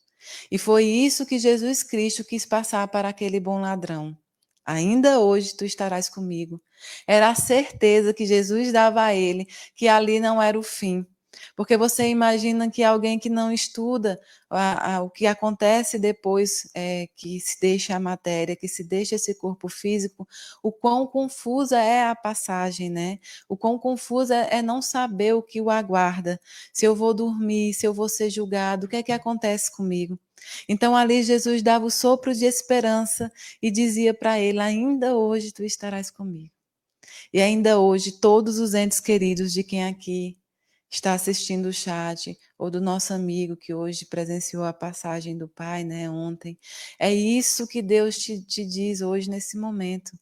[0.50, 4.16] E foi isso que Jesus Cristo quis passar para aquele bom ladrão.
[4.64, 6.60] Ainda hoje tu estarás comigo.
[7.06, 11.06] Era a certeza que Jesus dava a ele que ali não era o fim,
[11.56, 17.08] porque você imagina que alguém que não estuda a, a, o que acontece depois é,
[17.16, 20.28] que se deixa a matéria, que se deixa esse corpo físico,
[20.62, 23.18] o quão confusa é a passagem, né?
[23.48, 26.40] O quão confusa é não saber o que o aguarda.
[26.72, 30.18] Se eu vou dormir, se eu vou ser julgado, o que é que acontece comigo?
[30.68, 35.62] Então ali Jesus dava o sopro de esperança e dizia para ele: Ainda hoje tu
[35.64, 36.52] estarás comigo.
[37.32, 40.36] E ainda hoje, todos os entes queridos de quem aqui
[40.96, 45.84] está assistindo o chat, ou do nosso amigo que hoje presenciou a passagem do pai,
[45.84, 46.58] né, ontem.
[46.98, 50.12] É isso que Deus te, te diz hoje nesse momento.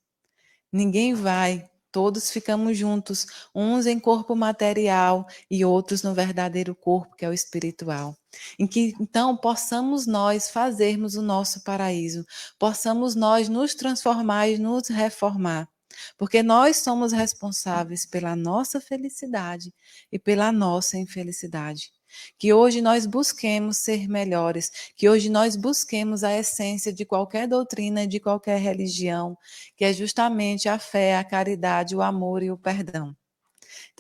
[0.72, 7.24] Ninguém vai, todos ficamos juntos, uns em corpo material e outros no verdadeiro corpo, que
[7.24, 8.16] é o espiritual.
[8.58, 12.24] Em que então possamos nós fazermos o nosso paraíso,
[12.58, 15.68] possamos nós nos transformar e nos reformar
[16.16, 19.72] porque nós somos responsáveis pela nossa felicidade
[20.10, 21.90] e pela nossa infelicidade.
[22.38, 28.06] Que hoje nós busquemos ser melhores, que hoje nós busquemos a essência de qualquer doutrina
[28.06, 29.36] de qualquer religião,
[29.76, 33.14] que é justamente a fé, a caridade, o amor e o perdão.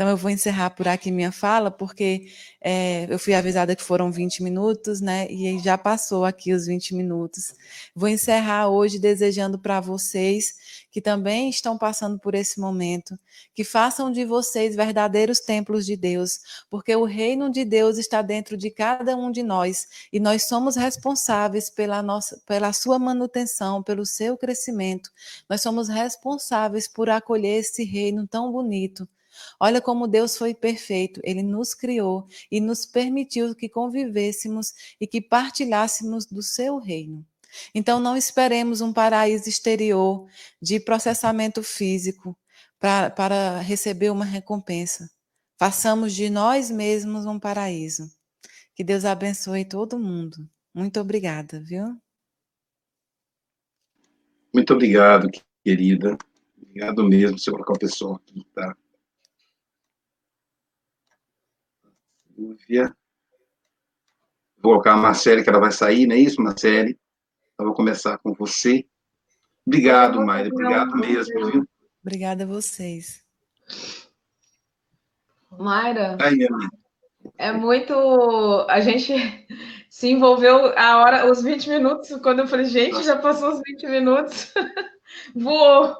[0.00, 2.26] Então, eu vou encerrar por aqui minha fala, porque
[2.58, 5.30] é, eu fui avisada que foram 20 minutos, né?
[5.30, 7.52] E já passou aqui os 20 minutos.
[7.94, 10.54] Vou encerrar hoje desejando para vocês
[10.90, 13.14] que também estão passando por esse momento,
[13.54, 18.56] que façam de vocês verdadeiros templos de Deus, porque o reino de Deus está dentro
[18.56, 24.06] de cada um de nós e nós somos responsáveis pela nossa pela sua manutenção, pelo
[24.06, 25.10] seu crescimento.
[25.46, 29.06] Nós somos responsáveis por acolher esse reino tão bonito
[29.58, 31.20] Olha como Deus foi perfeito.
[31.24, 37.24] Ele nos criou e nos permitiu que convivêssemos e que partilhássemos do seu reino.
[37.74, 40.26] Então, não esperemos um paraíso exterior
[40.62, 42.36] de processamento físico
[42.78, 45.10] pra, para receber uma recompensa.
[45.58, 48.10] Façamos de nós mesmos um paraíso.
[48.74, 50.48] Que Deus abençoe todo mundo.
[50.72, 52.00] Muito obrigada, viu?
[54.54, 55.28] Muito obrigado,
[55.62, 56.16] querida.
[56.56, 58.74] Obrigado mesmo, seu colocar o pessoal aqui, tá?
[62.40, 62.96] Lúvia.
[64.56, 66.98] Vou colocar a Marcele, que ela vai sair, não é isso, Marcele?
[67.52, 68.86] Então, vou começar com você.
[69.66, 70.48] Obrigado, Maíra.
[70.50, 71.68] Obrigado mesmo, viu?
[72.02, 73.22] Obrigada a vocês.
[75.58, 76.48] Mayra, Aí,
[77.36, 77.92] é muito.
[78.68, 79.12] A gente
[79.90, 83.86] se envolveu a hora, os 20 minutos, quando eu falei, gente, já passou os 20
[83.86, 84.52] minutos,
[85.34, 85.96] voou.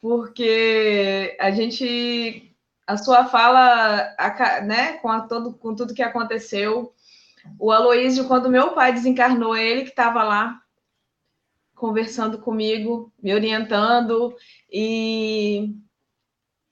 [0.00, 2.53] Porque a gente
[2.86, 4.14] a sua fala,
[4.64, 6.94] né, com, a todo, com tudo que aconteceu,
[7.58, 10.60] o Aloísio, quando meu pai desencarnou, ele que estava lá
[11.74, 14.34] conversando comigo, me orientando,
[14.72, 15.74] e,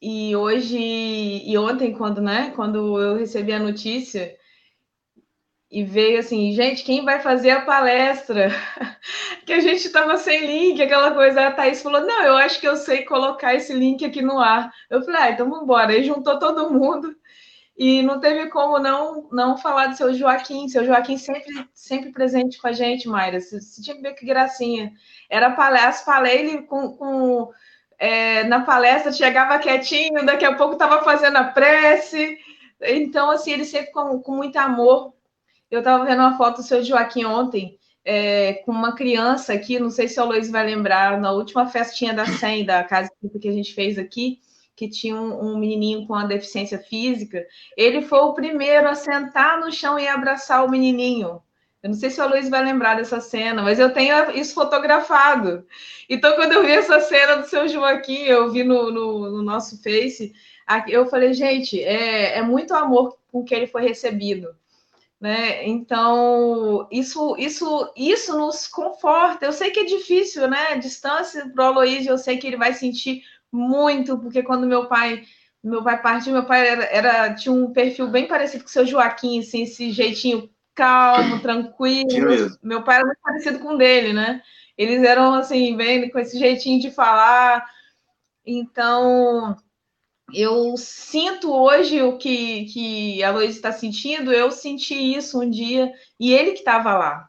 [0.01, 4.35] e hoje e ontem, quando, né, quando eu recebi a notícia,
[5.73, 8.51] e veio assim, gente, quem vai fazer a palestra?
[9.47, 11.47] que a gente estava sem link, aquela coisa.
[11.47, 14.71] A Thaís falou: não, eu acho que eu sei colocar esse link aqui no ar.
[14.91, 15.93] Eu falei: ah, então vamos embora.
[15.93, 17.17] Aí juntou todo mundo
[17.75, 20.69] e não teve como não não falar do seu Joaquim.
[20.69, 23.41] Seu Joaquim sempre, sempre presente com a gente, Mayra.
[23.41, 24.93] Você, você tinha que ver que gracinha.
[25.31, 26.93] Era palestra, falei ele com.
[26.99, 27.51] com
[27.99, 32.37] é, na palestra chegava quietinho, daqui a pouco estava fazendo a prece.
[32.83, 35.15] Então, assim, ele sempre com, com muito amor
[35.73, 39.89] eu estava vendo uma foto do seu Joaquim ontem, é, com uma criança aqui, não
[39.89, 43.53] sei se o Luiz vai lembrar, na última festinha da SEM, da casa que a
[43.53, 44.41] gente fez aqui,
[44.77, 49.73] que tinha um, um menininho com deficiência física, ele foi o primeiro a sentar no
[49.73, 51.43] chão e abraçar o menininho.
[51.83, 55.67] Eu não sei se o Luiz vai lembrar dessa cena, mas eu tenho isso fotografado.
[56.07, 59.83] Então, quando eu vi essa cena do seu Joaquim, eu vi no, no, no nosso
[59.83, 60.35] Face,
[60.89, 64.55] eu falei, gente, é, é muito amor com que ele foi recebido
[65.23, 65.65] né?
[65.69, 69.47] Então, isso, isso, isso nos conforta.
[69.47, 70.77] Eu sei que é difícil, né?
[70.79, 75.23] Distância para o Aloysio, eu sei que ele vai sentir muito, porque quando meu pai
[75.63, 78.85] meu pai partiu, meu pai era, era, tinha um perfil bem parecido com o seu
[78.85, 82.59] Joaquim, assim, esse jeitinho calmo, tranquilo.
[82.61, 84.43] Meu pai era muito parecido com o dele, né?
[84.77, 87.65] Eles eram assim, bem com esse jeitinho de falar.
[88.45, 89.57] Então,
[90.35, 95.93] eu sinto hoje o que, que a Luísa está sentindo, eu senti isso um dia,
[96.19, 97.29] e ele que estava lá.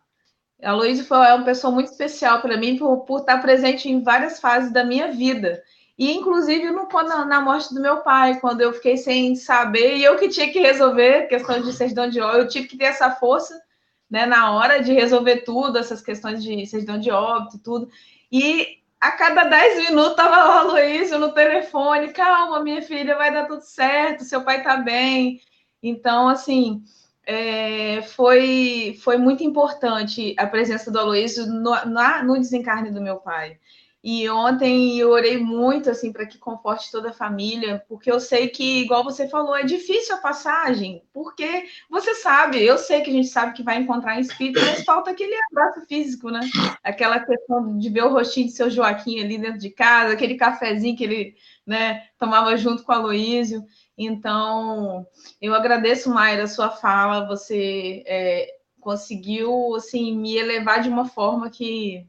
[0.61, 4.39] A Luísa foi uma pessoa muito especial para mim por, por estar presente em várias
[4.39, 5.61] fases da minha vida.
[5.97, 10.03] E, inclusive, no, quando, na morte do meu pai, quando eu fiquei sem saber, e
[10.03, 13.11] eu que tinha que resolver questão de certidão de óbito, eu tive que ter essa
[13.11, 13.61] força
[14.09, 17.89] né, na hora de resolver tudo, essas questões de certidão de óbito, tudo.
[18.31, 23.33] E a cada 10 minutos estava lá o Luísio no telefone, calma, minha filha, vai
[23.33, 25.41] dar tudo certo, seu pai está bem.
[25.81, 26.81] Então, assim,
[27.25, 33.17] é, foi, foi muito importante a presença do Aloysio no, na, no desencarne do meu
[33.17, 33.59] pai.
[34.03, 38.49] E ontem eu orei muito assim para que conforte toda a família, porque eu sei
[38.49, 43.13] que, igual você falou, é difícil a passagem, porque você sabe, eu sei que a
[43.13, 46.41] gente sabe que vai encontrar em espírito, mas falta aquele abraço físico, né?
[46.83, 50.97] Aquela questão de ver o rostinho de seu Joaquim ali dentro de casa, aquele cafezinho
[50.97, 51.35] que ele
[51.65, 53.63] né, tomava junto com a Aloísio.
[53.97, 55.07] Então,
[55.41, 61.49] eu agradeço, Mayra, a sua fala, você é, conseguiu assim, me elevar de uma forma
[61.49, 62.05] que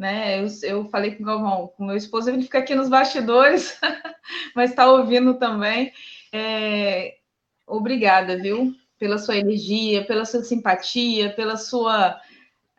[0.00, 0.40] né?
[0.40, 3.78] Eu, eu falei com o Galvão, com meu esposo, ele fica aqui nos bastidores,
[4.56, 5.92] mas está ouvindo também.
[6.32, 7.16] É,
[7.66, 8.74] obrigada, viu?
[8.98, 12.18] Pela sua energia, pela sua simpatia, pela sua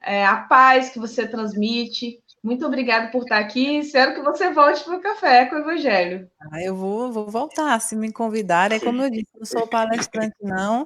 [0.02, 2.21] é, a paz que você transmite.
[2.44, 3.78] Muito obrigada por estar aqui.
[3.78, 6.28] Espero que você volte para o café com o Evangelho.
[6.52, 8.78] Ah, eu vou, vou voltar, se me convidarem.
[8.78, 10.84] É como eu disse, não sou palestrante, não,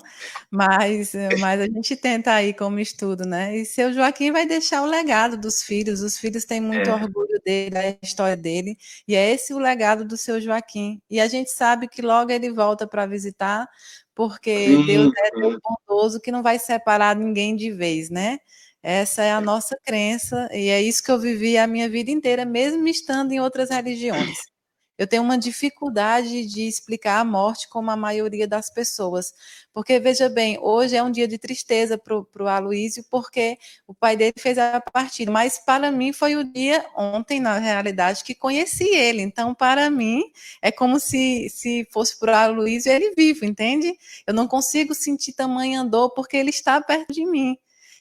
[0.52, 3.56] mas, mas a gente tenta aí como estudo, né?
[3.56, 6.02] E seu Joaquim vai deixar o legado dos filhos.
[6.02, 6.94] Os filhos têm muito é.
[6.94, 11.02] orgulho dele, da história dele, e é esse o legado do seu Joaquim.
[11.10, 13.66] E a gente sabe que logo ele volta para visitar,
[14.14, 18.40] porque Deus é tão bondoso que não vai separar ninguém de vez, né?
[18.88, 22.46] Essa é a nossa crença e é isso que eu vivi a minha vida inteira,
[22.46, 24.38] mesmo estando em outras religiões.
[24.96, 29.34] Eu tenho uma dificuldade de explicar a morte como a maioria das pessoas.
[29.74, 34.16] Porque, veja bem, hoje é um dia de tristeza para o Aloísio, porque o pai
[34.16, 35.32] dele fez a partida.
[35.32, 39.24] Mas, para mim, foi o dia, ontem, na realidade, que conheci ele.
[39.24, 40.22] Então, para mim,
[40.62, 43.98] é como se, se fosse para o Aloísio ele vivo, entende?
[44.28, 47.58] Eu não consigo sentir tamanha dor, porque ele está perto de mim.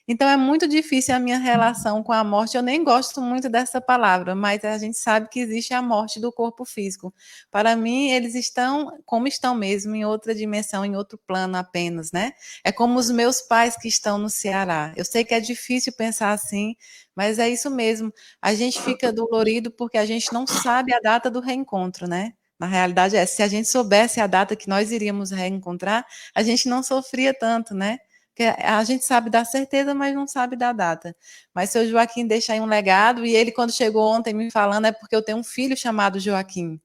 [0.07, 2.57] Então é muito difícil a minha relação com a morte.
[2.57, 6.31] Eu nem gosto muito dessa palavra, mas a gente sabe que existe a morte do
[6.31, 7.12] corpo físico.
[7.51, 12.33] Para mim, eles estão como estão mesmo, em outra dimensão, em outro plano apenas, né?
[12.62, 14.93] É como os meus pais que estão no Ceará.
[14.97, 16.77] Eu sei que é difícil pensar assim,
[17.17, 18.12] mas é isso mesmo.
[18.43, 22.33] A gente fica dolorido porque a gente não sabe a data do reencontro, né?
[22.59, 26.69] Na realidade é, se a gente soubesse a data que nós iríamos reencontrar, a gente
[26.69, 27.99] não sofria tanto, né?
[28.35, 31.14] Que a gente sabe da certeza, mas não sabe da data.
[31.55, 34.92] Mas seu Joaquim deixa aí um legado, e ele, quando chegou ontem me falando, é
[34.92, 36.81] porque eu tenho um filho chamado Joaquim.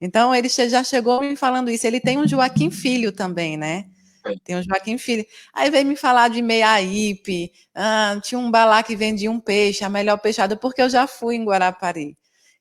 [0.00, 1.86] Então, ele já chegou me falando isso.
[1.86, 3.86] Ele tem um Joaquim filho também, né?
[4.44, 5.24] Tem um Joaquim Filho.
[5.54, 9.88] Aí veio me falar de Meiaípe, ah, tinha um balá que vendia um peixe, a
[9.88, 12.16] melhor peixada, porque eu já fui em Guarapari.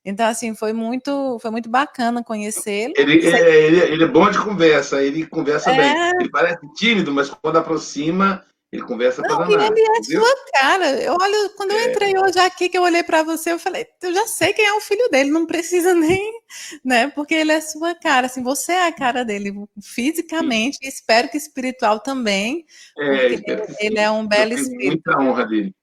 [0.07, 2.93] Então, assim, foi muito, foi muito bacana conhecê-lo.
[2.95, 5.75] Ele, é, ele, ele, é bom de conversa, ele conversa é...
[5.75, 6.21] bem.
[6.21, 8.41] Ele parece tímido, mas quando aproxima,
[8.71, 10.21] ele conversa Não, para ele é entendeu?
[10.21, 10.91] sua cara.
[11.01, 11.91] Eu olho, quando eu é.
[11.91, 14.73] entrei hoje aqui, que eu olhei para você, eu falei, eu já sei quem é
[14.75, 16.39] o filho dele, não precisa nem,
[16.85, 17.09] né?
[17.09, 21.35] Porque ele é sua cara, assim, você é a cara dele fisicamente, e espero que
[21.35, 22.65] espiritual também.
[22.97, 23.43] É, ele,
[23.81, 25.01] ele é um belo espírito.
[25.05, 25.75] Muita honra dele.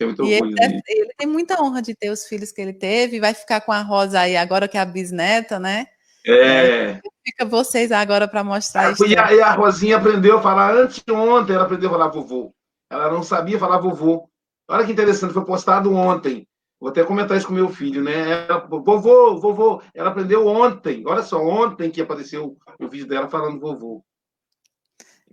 [0.00, 3.60] E ele, ele, tem muita honra de ter os filhos que ele teve, vai ficar
[3.60, 5.86] com a Rosa aí agora que é a bisneta, né?
[6.26, 7.00] É.
[7.22, 9.06] fica vocês agora para mostrar isso.
[9.06, 12.54] E a, a Rosinha aprendeu a falar antes de ontem, ela aprendeu a falar vovô.
[12.90, 14.28] Ela não sabia falar vovô.
[14.68, 16.48] Olha que interessante, foi postado ontem.
[16.80, 18.46] Vou até comentar isso com meu filho, né?
[18.48, 21.02] Ela, vovô, vovô, ela aprendeu ontem.
[21.06, 24.02] Olha só, ontem que apareceu o vídeo dela falando vovô.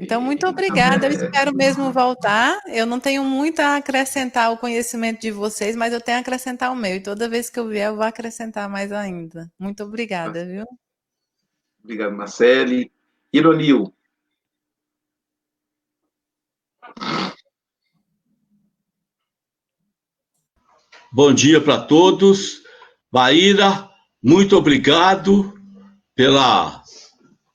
[0.02, 1.06] Então, muito obrigada.
[1.06, 2.60] Eu espero mesmo voltar.
[2.66, 6.72] Eu não tenho muito a acrescentar o conhecimento de vocês, mas eu tenho a acrescentar
[6.72, 6.96] o meu.
[6.96, 9.52] E toda vez que eu vier, eu vou acrescentar mais ainda.
[9.60, 10.66] Muito obrigada, viu?
[11.84, 12.92] Obrigado, Marcele.
[13.32, 13.94] Ironil.
[21.14, 22.64] Bom dia para todos.
[23.12, 23.88] Baíra,
[24.24, 25.54] muito obrigado
[26.16, 26.81] pela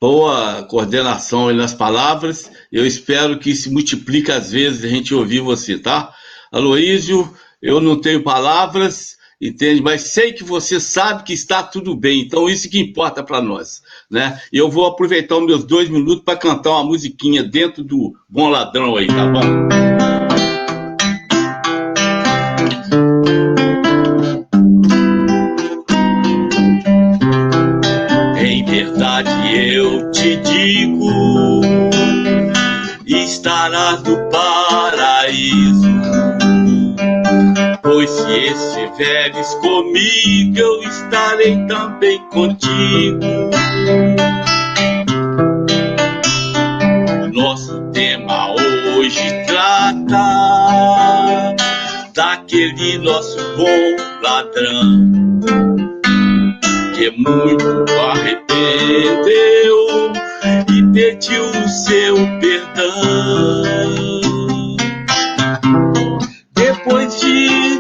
[0.01, 2.51] boa coordenação nas palavras.
[2.71, 6.13] Eu espero que se multiplique às vezes a gente ouvir você, tá?
[6.53, 7.31] Aloísio,
[7.61, 9.83] eu não tenho palavras, entende?
[9.83, 13.83] Mas sei que você sabe que está tudo bem, então isso que importa para nós,
[14.11, 14.41] né?
[14.53, 18.49] E eu vou aproveitar os meus dois minutos para cantar uma musiquinha dentro do Bom
[18.49, 20.06] Ladrão aí, tá bom?
[34.03, 35.87] No paraíso.
[37.83, 43.21] Pois se estiveres comigo, eu estarei também contigo.
[47.33, 51.55] Nosso tema hoje trata
[52.15, 55.11] daquele nosso bom ladrão
[56.95, 59.76] que muito arrependeu
[60.97, 63.63] pediu o seu perdão.
[66.55, 67.79] Depois de,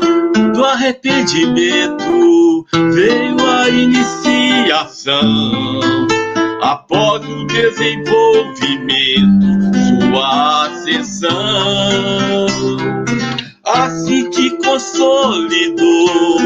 [0.53, 5.81] do arrependimento veio a iniciação.
[6.61, 9.47] Após o desenvolvimento,
[9.89, 11.31] sua ascensão.
[13.65, 16.37] Assim que consolidou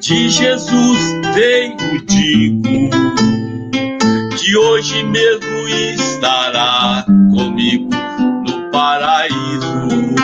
[0.00, 0.98] de Jesus
[1.34, 2.88] tenho digo
[4.48, 7.90] que hoje mesmo estará comigo
[8.46, 10.14] no paraíso.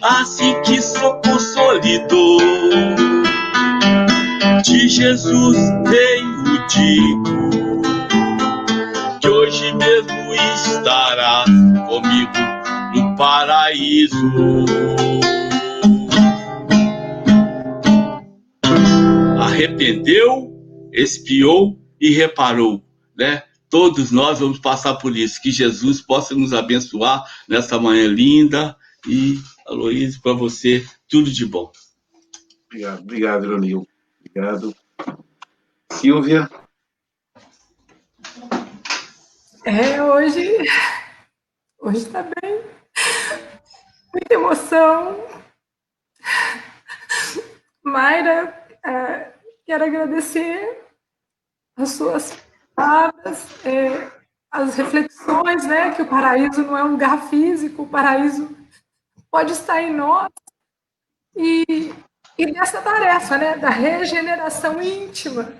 [0.00, 2.40] Assim que sou consolidou
[4.64, 5.58] de Jesus
[5.90, 7.82] tenho digo
[9.20, 11.44] que hoje mesmo estará
[11.86, 12.32] comigo
[12.94, 14.16] no paraíso.
[19.38, 20.50] arrependeu,
[20.92, 22.85] espiou e reparou,
[23.16, 23.42] né?
[23.68, 25.40] Todos nós vamos passar por isso.
[25.42, 28.76] Que Jesus possa nos abençoar nessa manhã linda.
[29.06, 31.70] E, Aloysio, para você, tudo de bom.
[32.66, 33.88] Obrigado, obrigado, Ironil.
[34.20, 34.74] Obrigado.
[35.92, 36.48] Silvia?
[39.64, 40.56] É, hoje.
[41.80, 42.62] Hoje está bem.
[44.12, 45.24] Muita emoção.
[47.84, 49.32] Mayra, é,
[49.64, 50.82] quero agradecer
[51.76, 52.45] as suas
[52.76, 54.10] palavras, é,
[54.50, 58.54] as reflexões, né, que o paraíso não é um lugar físico, o paraíso
[59.30, 60.28] pode estar em nós,
[61.34, 61.94] e,
[62.38, 65.52] e dessa tarefa, né, da regeneração íntima.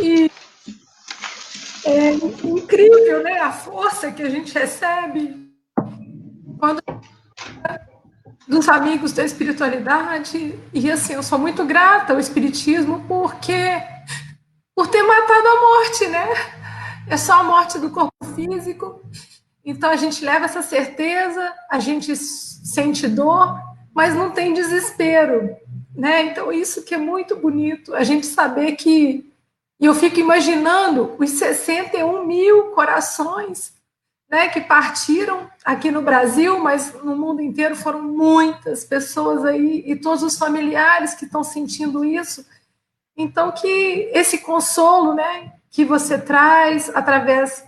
[0.00, 0.30] E
[1.84, 5.46] é incrível, né, a força que a gente recebe
[6.58, 6.82] quando
[8.48, 13.82] dos amigos da espiritualidade e assim eu sou muito grata ao espiritismo porque
[14.76, 16.28] por ter matado a morte, né?
[17.08, 19.02] É só a morte do corpo físico.
[19.64, 23.58] Então a gente leva essa certeza, a gente sente dor,
[23.94, 25.56] mas não tem desespero,
[25.94, 26.26] né?
[26.26, 29.32] Então isso que é muito bonito, a gente saber que
[29.78, 33.74] e eu fico imaginando os 61 mil corações
[34.28, 39.94] né, que partiram aqui no Brasil, mas no mundo inteiro foram muitas pessoas aí e
[39.94, 42.44] todos os familiares que estão sentindo isso.
[43.16, 47.64] Então que esse consolo, né, que você traz através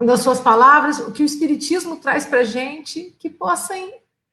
[0.00, 3.76] das suas palavras, o que o espiritismo traz para gente, que possam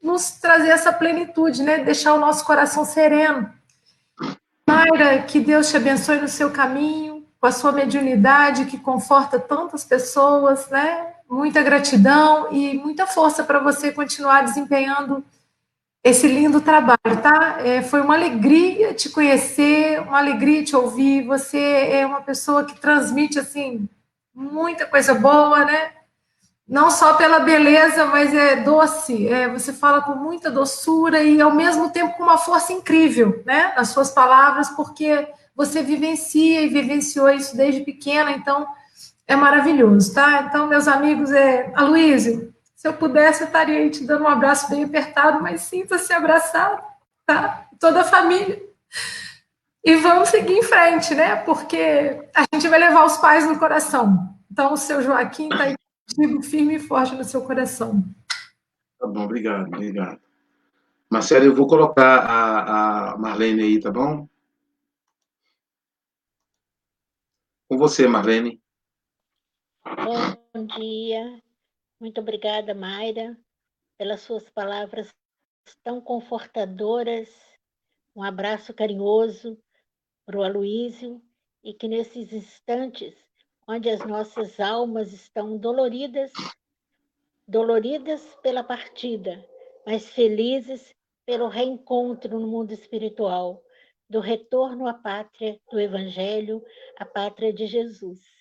[0.01, 3.51] nos trazer essa plenitude, né, deixar o nosso coração sereno.
[4.67, 9.83] Mayra, que Deus te abençoe no seu caminho, com a sua mediunidade que conforta tantas
[9.83, 11.15] pessoas, né?
[11.29, 15.23] muita gratidão e muita força para você continuar desempenhando
[16.05, 17.57] esse lindo trabalho, tá?
[17.65, 21.25] É, foi uma alegria te conhecer, uma alegria te ouvir.
[21.25, 23.89] Você é uma pessoa que transmite, assim,
[24.31, 25.93] muita coisa boa, né?
[26.67, 29.27] Não só pela beleza, mas é doce.
[29.27, 33.73] É, você fala com muita doçura e, ao mesmo tempo, com uma força incrível, né?
[33.75, 38.67] Nas suas palavras, porque você vivencia e vivenciou isso desde pequena, então
[39.27, 40.45] é maravilhoso, tá?
[40.47, 42.53] Então, meus amigos, é, Aloysio,
[42.85, 46.83] se eu pudesse, eu estaria aí te dando um abraço bem apertado, mas sinta-se abraçado,
[47.25, 47.67] tá?
[47.79, 48.61] Toda a família.
[49.83, 51.35] E vamos seguir em frente, né?
[51.37, 54.37] Porque a gente vai levar os pais no coração.
[54.51, 55.75] Então, o seu Joaquim está aí
[56.07, 58.03] contigo, firme e forte no seu coração.
[58.99, 60.21] Tá bom, obrigado, obrigado.
[61.09, 64.29] Marcelo, eu vou colocar a, a Marlene aí, tá bom?
[67.67, 68.61] Com você, Marlene.
[69.83, 71.44] Bom dia.
[71.99, 73.37] Muito obrigada, Mayra,
[73.97, 75.09] pelas suas palavras
[75.83, 77.29] tão confortadoras.
[78.13, 79.57] Um abraço carinhoso
[80.25, 81.21] para o Aloísio
[81.63, 83.15] e que nesses instantes
[83.67, 86.31] onde as nossas almas estão doloridas,
[87.47, 89.43] doloridas pela partida,
[89.85, 90.93] mas felizes
[91.25, 93.63] pelo reencontro no mundo espiritual,
[94.07, 96.63] do retorno à pátria do Evangelho,
[96.97, 98.34] à pátria de Jesus.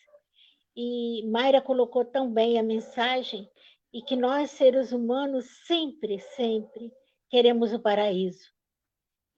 [0.76, 3.48] E Mayra colocou tão bem a mensagem
[3.92, 6.92] e que nós, seres humanos, sempre, sempre
[7.30, 8.52] queremos o paraíso.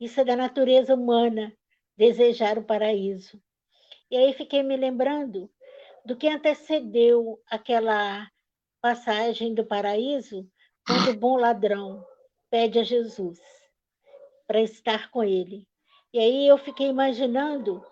[0.01, 1.57] Isso é da natureza humana,
[1.97, 3.41] desejar o paraíso.
[4.11, 5.51] E aí fiquei me lembrando
[6.05, 8.31] do que antecedeu aquela
[8.81, 10.49] passagem do paraíso,
[10.87, 12.05] quando o bom ladrão
[12.49, 13.41] pede a Jesus
[14.47, 15.67] para estar com ele.
[16.13, 17.85] E aí eu fiquei imaginando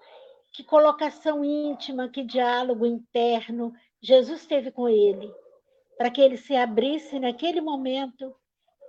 [0.54, 5.28] que colocação íntima, que diálogo interno Jesus teve com ele,
[5.98, 8.32] para que ele se abrisse naquele momento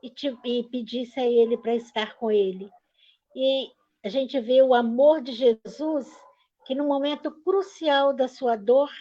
[0.04, 2.70] e, te, e pedisse a ele para estar com ele.
[3.36, 3.72] E
[4.04, 6.08] a gente vê o amor de Jesus,
[6.68, 8.92] que no momento crucial da sua dor,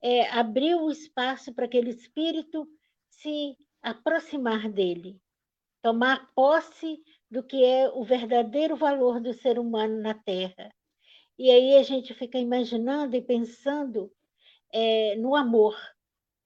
[0.00, 2.68] é, abriu o espaço para aquele espírito
[3.10, 5.20] se aproximar dele,
[5.82, 10.70] tomar posse do que é o verdadeiro valor do ser humano na Terra.
[11.38, 14.12] E aí a gente fica imaginando e pensando
[14.72, 15.78] é, no amor,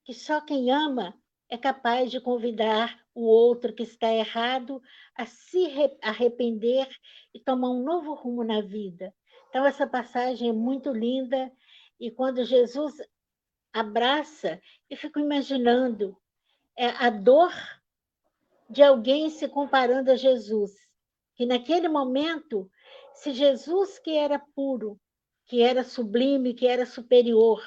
[0.05, 1.19] que só quem ama
[1.49, 4.83] é capaz de convidar o outro que está errado
[5.17, 5.67] a se
[6.03, 6.89] arrepender
[7.35, 9.15] e tomar um novo rumo na vida.
[9.49, 11.51] Então, essa passagem é muito linda,
[12.01, 12.95] e quando Jesus
[13.73, 16.17] abraça, eu fico imaginando
[16.77, 17.53] é, a dor
[18.69, 20.73] de alguém se comparando a Jesus,
[21.35, 22.71] que naquele momento,
[23.15, 25.01] se Jesus, que era puro,
[25.47, 27.63] que era sublime, que era superior,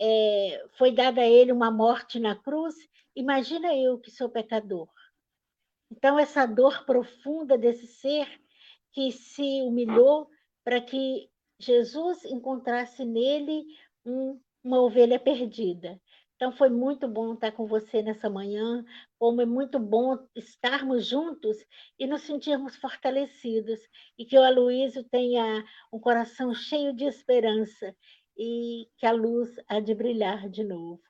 [0.00, 2.74] é, foi dada a ele uma morte na cruz,
[3.14, 4.88] imagina eu que sou pecador.
[5.90, 8.26] Então, essa dor profunda desse ser
[8.92, 10.28] que se humilhou
[10.64, 13.64] para que Jesus encontrasse nele
[14.04, 16.00] um uma ovelha perdida.
[16.44, 18.84] Então, foi muito bom estar com você nessa manhã,
[19.18, 21.56] como é muito bom estarmos juntos
[21.98, 23.80] e nos sentirmos fortalecidos,
[24.18, 27.96] e que o Aloísio tenha um coração cheio de esperança
[28.36, 31.00] e que a luz há de brilhar de novo.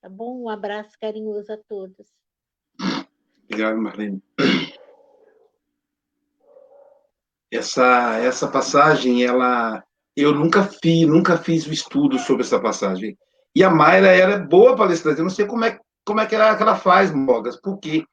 [0.00, 0.44] Tá bom?
[0.44, 2.06] Um abraço carinhoso a todos.
[3.42, 4.22] Obrigado, Marlene.
[7.52, 9.84] Essa, essa passagem, ela
[10.16, 13.18] eu nunca fiz, nunca fiz o estudo sobre essa passagem.
[13.54, 15.18] E a Mayra era boa palestrante.
[15.18, 18.04] Eu não sei como é, como é que, ela, que ela faz, Mogas, porque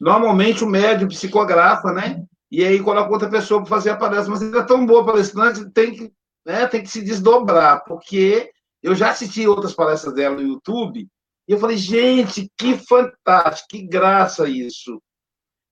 [0.00, 2.24] normalmente o médium psicografa, né?
[2.50, 4.30] E aí coloca outra pessoa para fazer a palestra.
[4.30, 6.12] Mas ela é tão boa palestrante, tem que,
[6.46, 8.50] né, tem que se desdobrar, porque
[8.82, 11.08] eu já assisti outras palestras dela no YouTube
[11.48, 15.00] e eu falei, gente, que fantástico, que graça isso.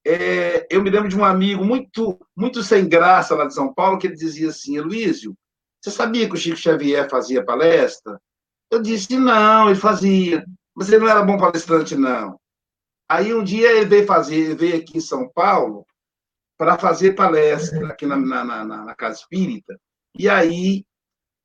[0.07, 3.99] É, eu me lembro de um amigo muito, muito sem graça lá de São Paulo,
[3.99, 5.37] que ele dizia assim, Luísio,
[5.81, 8.21] você sabia que o Chico Xavier fazia palestra?
[8.75, 10.45] Eu disse, não, ele fazia.
[10.75, 12.41] Mas ele não era bom palestrante, não.
[13.09, 15.87] Aí um dia ele veio fazer, veio aqui em São Paulo
[16.59, 19.79] para fazer palestra aqui na, na, na, na, Casa Espírita.
[20.19, 20.85] E aí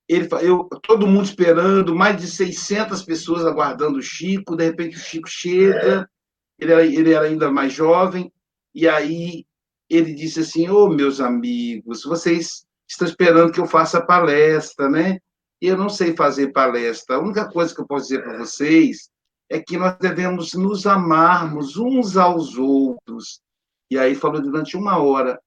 [0.08, 4.56] ele, eu, todo mundo esperando, mais de 600 pessoas aguardando o Chico.
[4.56, 6.10] De repente o Chico chega,
[6.58, 8.34] ele era, ele era ainda mais jovem,
[8.74, 9.46] e aí
[9.88, 15.20] ele disse assim: Ô oh, meus amigos, vocês estão esperando que eu faça palestra, né?
[15.62, 17.16] E eu não sei fazer palestra.
[17.16, 19.10] A única coisa que eu posso dizer para vocês
[19.50, 23.42] é que nós devemos nos amarmos uns aos outros.
[23.92, 25.40] E aí falou durante uma hora.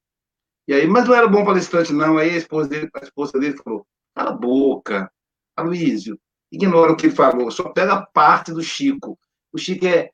[0.66, 2.18] E aí, mas não era bom palestrante, não.
[2.18, 5.10] Aí a esposa dele, a esposa dele falou: cala a boca,
[5.56, 6.18] Aloysio,
[6.50, 9.18] ignora o que ele falou, só pega parte do Chico.
[9.52, 10.10] O Chico é,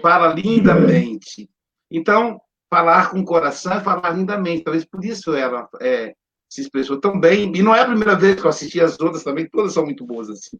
[0.00, 1.48] fala lindamente.
[1.90, 2.40] Então,
[2.70, 4.64] falar com o coração é falar lindamente.
[4.64, 6.14] Talvez por isso ela é,
[6.52, 7.50] se expressou tão bem.
[7.56, 10.04] E não é a primeira vez que eu assisti as outras também, todas são muito
[10.04, 10.58] boas assim.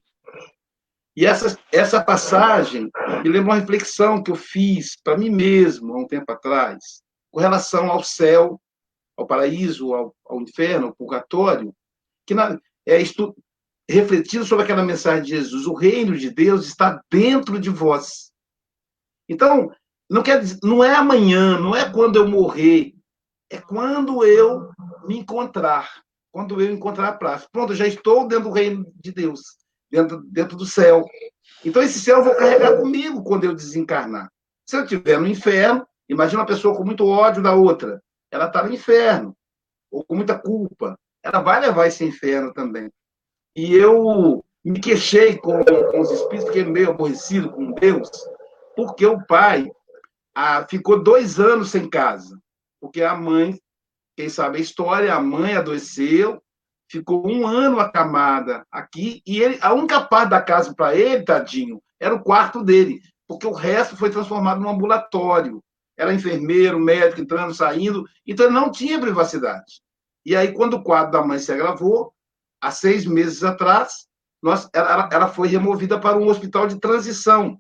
[1.15, 2.91] E essa, essa passagem
[3.23, 7.39] me lembra uma reflexão que eu fiz para mim mesmo há um tempo atrás, com
[7.39, 8.59] relação ao céu,
[9.19, 11.75] ao paraíso, ao, ao inferno, ao purgatório,
[12.27, 13.37] que na, é estu,
[13.87, 18.33] refletido sobre aquela mensagem de Jesus: o reino de Deus está dentro de vós.
[19.29, 19.71] Então,
[20.09, 22.95] não quer dizer, não é amanhã, não é quando eu morrer,
[23.51, 24.72] é quando eu
[25.07, 27.47] me encontrar, quando eu encontrar a praça.
[27.51, 29.41] Pronto, já estou dentro do reino de Deus,
[29.91, 31.05] dentro, dentro do céu.
[31.65, 34.31] Então, esse céu eu vou carregar comigo quando eu desencarnar.
[34.67, 38.03] Se eu estiver no inferno, imagina uma pessoa com muito ódio da outra.
[38.31, 39.37] Ela está no inferno,
[39.91, 40.99] ou com muita culpa.
[41.23, 42.91] Ela vai levar esse inferno também.
[43.55, 48.09] E eu me queixei com, com os espíritos, fiquei meio aborrecido com Deus,
[48.75, 49.71] porque o pai
[50.35, 52.41] ah, ficou dois anos sem casa
[52.83, 53.57] porque a mãe,
[54.17, 56.43] quem sabe a história, a mãe adoeceu,
[56.91, 61.83] ficou um ano acamada aqui, e ele, a única parte da casa para ele, tadinho,
[61.99, 65.63] era o quarto dele, porque o resto foi transformado num ambulatório.
[65.97, 69.81] Era enfermeiro, médico, entrando, saindo, então ele não tinha privacidade.
[70.25, 72.13] E aí, quando o quadro da mãe se agravou,
[72.61, 74.07] há seis meses atrás,
[74.43, 77.59] nós, ela, ela foi removida para um hospital de transição.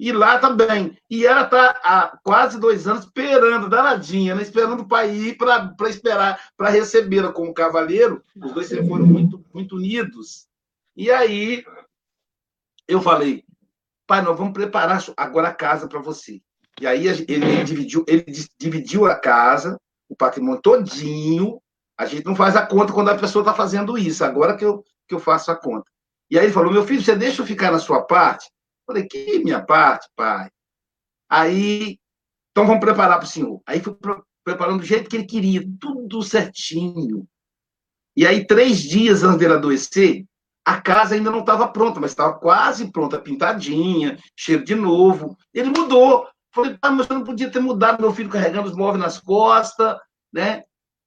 [0.00, 0.96] E lá também.
[1.10, 4.40] E ela está há quase dois anos esperando, danadinha, né?
[4.40, 8.24] esperando o pai ir para esperar, para recebê-la como cavaleiro.
[8.34, 10.48] Os dois sempre foram muito, muito unidos.
[10.96, 11.62] E aí,
[12.88, 13.44] eu falei,
[14.06, 16.40] pai, nós vamos preparar agora a casa para você.
[16.80, 18.24] E aí ele, dividiu, ele
[18.58, 19.78] dividiu a casa,
[20.08, 21.60] o patrimônio todinho.
[21.98, 24.24] A gente não faz a conta quando a pessoa está fazendo isso.
[24.24, 25.90] Agora que eu, que eu faço a conta.
[26.30, 28.50] E aí ele falou, meu filho, você deixa eu ficar na sua parte?
[28.90, 30.50] Falei, que minha parte, pai?
[31.30, 31.96] Aí,
[32.50, 33.62] então vamos preparar para o senhor.
[33.64, 33.96] Aí fui
[34.42, 37.24] preparando do jeito que ele queria, tudo certinho.
[38.16, 40.24] E aí, três dias antes dele adoecer,
[40.64, 45.38] a casa ainda não estava pronta, mas estava quase pronta, pintadinha, cheiro de novo.
[45.54, 46.26] Ele mudou.
[46.52, 49.96] Falei, ah, mas eu não podia ter mudado meu filho carregando os móveis nas costas,
[50.32, 50.64] né?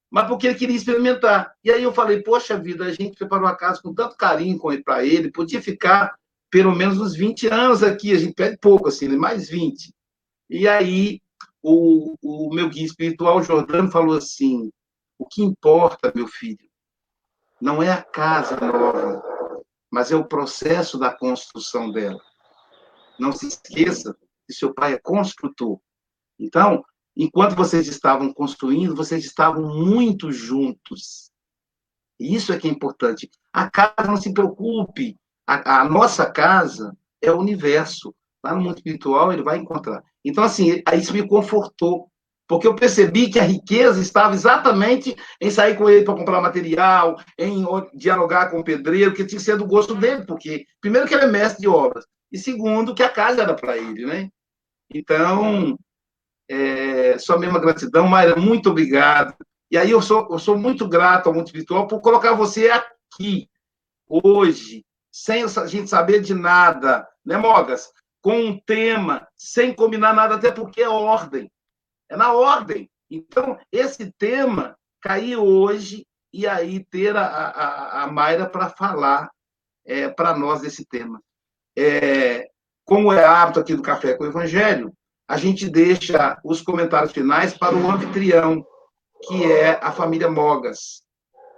[0.09, 1.53] Mas porque ele queria experimentar.
[1.61, 5.05] E aí eu falei, poxa vida, a gente preparou a casa com tanto carinho para
[5.05, 6.15] ele, podia ficar
[6.53, 9.17] pelo menos uns 20 anos aqui, a gente pede pouco, assim, né?
[9.17, 9.91] mais 20.
[10.47, 11.19] E aí
[11.63, 14.71] o, o meu guia espiritual, Jordano, falou assim,
[15.17, 16.69] o que importa, meu filho,
[17.59, 19.19] não é a casa nova,
[19.91, 22.21] mas é o processo da construção dela.
[23.19, 25.79] Não se esqueça que seu pai é construtor.
[26.37, 26.85] Então,
[27.17, 31.31] enquanto vocês estavam construindo, vocês estavam muito juntos.
[32.19, 33.27] Isso é que é importante.
[33.51, 35.17] A casa não se preocupe.
[35.47, 38.13] A, a nossa casa é o universo.
[38.43, 40.03] Lá no mundo espiritual ele vai encontrar.
[40.23, 42.09] Então, assim, isso me confortou.
[42.47, 47.17] Porque eu percebi que a riqueza estava exatamente em sair com ele para comprar material,
[47.39, 51.23] em dialogar com o pedreiro, que tinha ser do gosto dele, porque, primeiro, que ele
[51.23, 54.29] é mestre de obras, e segundo, que a casa era para ele, né?
[54.93, 55.77] Então,
[56.49, 59.33] é, só mesma gratidão, Mayra, muito obrigado.
[59.71, 63.49] E aí eu sou, eu sou muito grato ao Mundo Espiritual por colocar você aqui,
[64.07, 67.91] hoje, sem a gente saber de nada, né, Mogas?
[68.19, 71.51] Com um tema, sem combinar nada, até porque é ordem.
[72.09, 72.89] É na ordem.
[73.11, 79.29] Então, esse tema cair hoje e aí ter a, a, a Mayra para falar
[79.85, 81.21] é, para nós desse tema.
[81.77, 82.47] É,
[82.83, 84.91] como é hábito aqui do Café com o Evangelho,
[85.27, 88.65] a gente deixa os comentários finais para o anfitrião,
[89.27, 91.03] que é a família Mogas.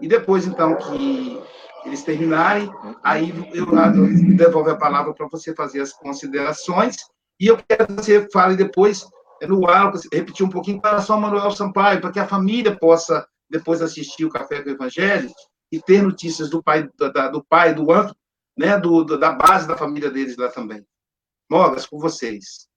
[0.02, 1.42] E depois, então, que
[1.86, 2.70] eles terminarem,
[3.04, 6.96] aí eu, eu devolvo a palavra para você fazer as considerações.
[7.40, 9.06] E eu quero que você fale depois
[9.42, 13.28] é no ar, repetir um pouquinho para só Manuel Sampaio, para que a família possa
[13.50, 15.30] depois assistir o Café com Evangelho
[15.72, 18.16] e ter notícias do pai, da, do pai, do anjo,
[18.58, 20.86] né, do, da base da família deles lá também.
[21.50, 22.68] Mogas, com vocês.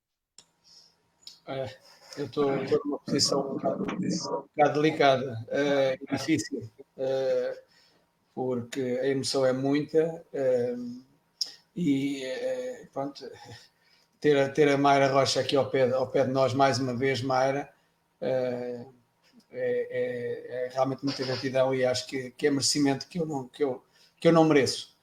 [1.46, 1.74] É,
[2.16, 2.50] eu estou
[2.84, 6.60] numa posição um um bocado delicada é, difícil,
[6.96, 7.62] é,
[8.38, 10.76] porque a emoção é muita é,
[11.74, 13.28] e é, pronto,
[14.20, 16.96] ter, a, ter a Mayra Rocha aqui ao pé, ao pé de nós mais uma
[16.96, 17.68] vez, Mayra,
[18.20, 18.84] é,
[19.50, 23.64] é, é, realmente muita gratidão e acho que, que, é merecimento que eu não, que
[23.64, 23.82] eu,
[24.20, 24.96] que eu não mereço.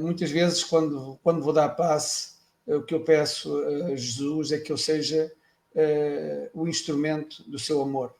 [0.00, 2.36] muitas vezes, quando, quando vou dar passe,
[2.68, 5.32] o que eu peço a Jesus é que eu seja
[5.74, 8.14] uh, o instrumento do seu amor.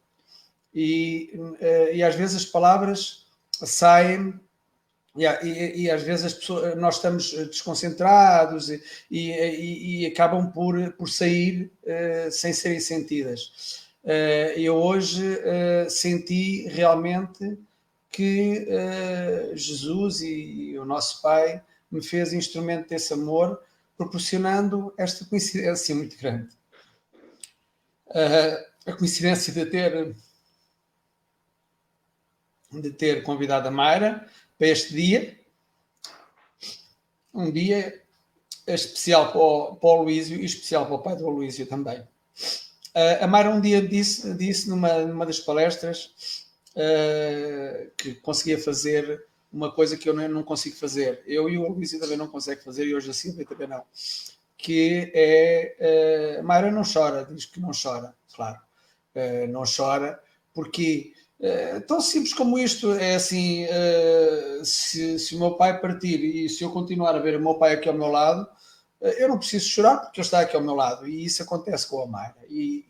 [0.78, 3.26] E, uh, e às vezes as palavras
[3.64, 4.38] saem
[5.16, 11.72] e, e, e, às vezes pessoas, nós estamos desconcentrados e, e, acabam por, por sair
[11.82, 13.86] uh, sem serem sentidas.
[14.04, 17.58] Uh, eu hoje uh, senti realmente
[18.10, 18.66] que
[19.54, 23.60] Jesus e o nosso Pai me fez instrumento desse amor
[23.94, 26.48] proporcionando esta coincidência muito grande.
[28.86, 30.16] A coincidência de ter
[32.80, 34.26] de ter convidado a Mayra
[34.58, 35.38] para este dia,
[37.32, 38.02] um dia
[38.66, 42.00] especial para o, o Luísio e especial para o pai do Luísio também.
[42.00, 49.26] Uh, a Mayra um dia disse, disse numa, numa das palestras uh, que conseguia fazer
[49.52, 51.22] uma coisa que eu não, consigo fazer.
[51.26, 53.82] Eu e o Luís também não consegue fazer, e hoje a Silvia também não.
[54.56, 56.38] Que é.
[56.40, 58.58] Uh, Mayra não chora, diz que não chora, claro.
[59.14, 60.20] Uh, não chora,
[60.54, 61.14] porque.
[61.38, 66.48] Uh, tão simples como isto é assim: uh, se, se o meu pai partir e
[66.48, 68.48] se eu continuar a ver o meu pai aqui ao meu lado,
[69.18, 72.02] eu não preciso chorar porque ele está aqui ao meu lado, e isso acontece com
[72.02, 72.36] a Mayra.
[72.48, 72.86] E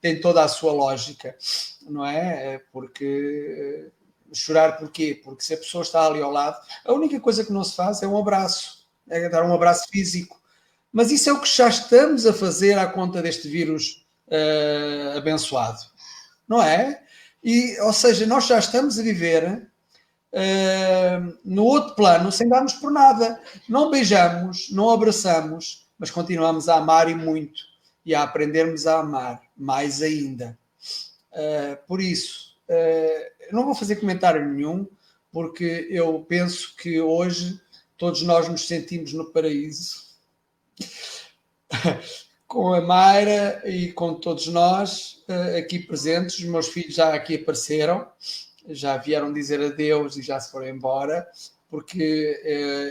[0.00, 1.36] tem toda a sua lógica,
[1.82, 2.58] não é?
[2.72, 3.92] Porque
[4.32, 5.20] Chorar porquê?
[5.22, 8.02] Porque se a pessoa está ali ao lado, a única coisa que não se faz
[8.02, 10.40] é um abraço, é dar um abraço físico.
[10.92, 14.04] Mas isso é o que já estamos a fazer à conta deste vírus
[15.16, 15.78] abençoado,
[16.48, 17.05] não é?
[17.46, 19.70] E, ou seja, nós já estamos a viver
[20.32, 23.40] uh, no outro plano sem darmos por nada.
[23.68, 27.62] Não beijamos, não abraçamos, mas continuamos a amar e muito
[28.04, 30.58] e a aprendermos a amar mais ainda.
[31.30, 34.84] Uh, por isso, uh, não vou fazer comentário nenhum,
[35.30, 37.60] porque eu penso que hoje
[37.96, 40.04] todos nós nos sentimos no paraíso.
[42.46, 47.34] com a Mayra e com todos nós uh, aqui presentes, os meus filhos já aqui
[47.36, 48.06] apareceram,
[48.68, 51.26] já vieram dizer adeus e já se foram embora,
[51.68, 52.40] porque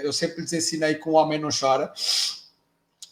[0.04, 1.94] eu sempre lhes ensinei que um homem não chora.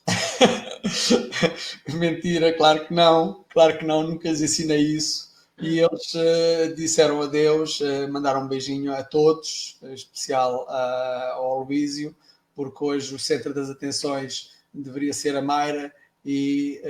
[1.94, 5.34] Mentira, claro que não, claro que não, nunca lhes ensinei isso.
[5.60, 11.64] E eles uh, disseram adeus, uh, mandaram um beijinho a todos, em especial uh, ao
[11.64, 12.16] Luísio,
[12.56, 15.94] porque hoje o centro das atenções deveria ser a Mayra
[16.26, 16.82] e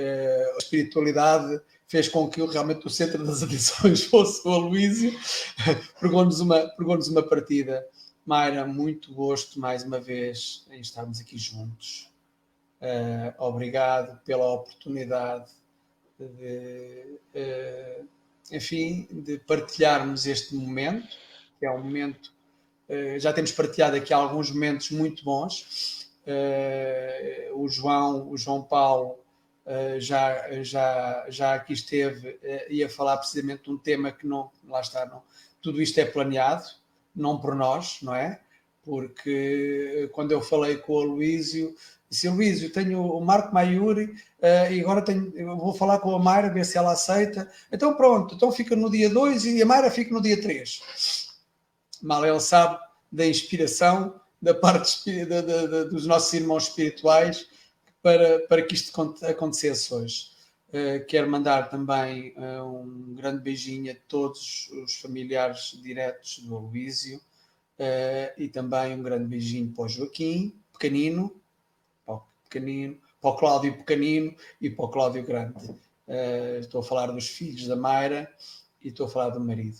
[0.54, 5.12] a espiritualidade fez com que realmente o centro das atenções fosse o Aloísio.
[6.00, 7.86] Pregou-nos uma, pregou uma partida.
[8.26, 12.10] Mayra, muito gosto mais uma vez em estarmos aqui juntos.
[12.80, 15.50] Uh, obrigado pela oportunidade
[16.18, 18.08] de, uh,
[18.50, 21.16] enfim, de partilharmos este momento,
[21.58, 22.32] que é um momento,
[22.88, 26.08] uh, já temos partilhado aqui alguns momentos muito bons.
[27.54, 29.23] o João, o João Paulo
[29.98, 32.38] já, já, já aqui esteve
[32.68, 35.22] e a falar precisamente de um tema que não, lá está, não,
[35.62, 36.64] tudo isto é planeado,
[37.14, 38.40] não por nós, não é?
[38.82, 41.74] Porque quando eu falei com o Aloísio,
[42.14, 46.18] Disse, Luís, eu tenho o Marco Maiuri uh, e agora tenho, vou falar com a
[46.20, 47.50] Mayra, ver se ela aceita.
[47.72, 50.80] Então pronto, então fica no dia 2 e a Mayra fica no dia 3.
[52.00, 52.78] Mal ele sabe
[53.10, 57.48] da inspiração da parte de, de, de, dos nossos irmãos espirituais
[58.04, 58.92] para, para que isto
[59.26, 60.30] acontecesse hoje.
[60.68, 67.16] Uh, quero mandar também uh, um grande beijinho a todos os familiares diretos do Aloísio
[67.16, 71.34] uh, e também um grande beijinho para o Joaquim, pequenino,
[72.44, 75.74] pequenino, para o Cláudio pequenino e para o Cláudio grande.
[76.60, 78.30] Estou a falar dos filhos da Mayra
[78.82, 79.78] e estou a falar do marido.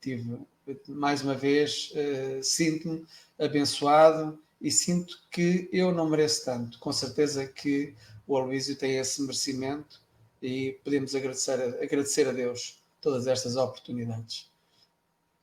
[0.00, 0.38] Tive,
[0.86, 1.92] mais uma vez,
[2.40, 3.04] sinto-me
[3.36, 6.78] abençoado e sinto que eu não mereço tanto.
[6.78, 7.94] Com certeza que
[8.26, 10.00] o Aloísio tem esse merecimento
[10.42, 14.50] e podemos agradecer a, agradecer a Deus todas estas oportunidades.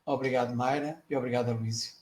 [0.06, 1.94] Obrigado, Mayra, e obrigado, Aloísio.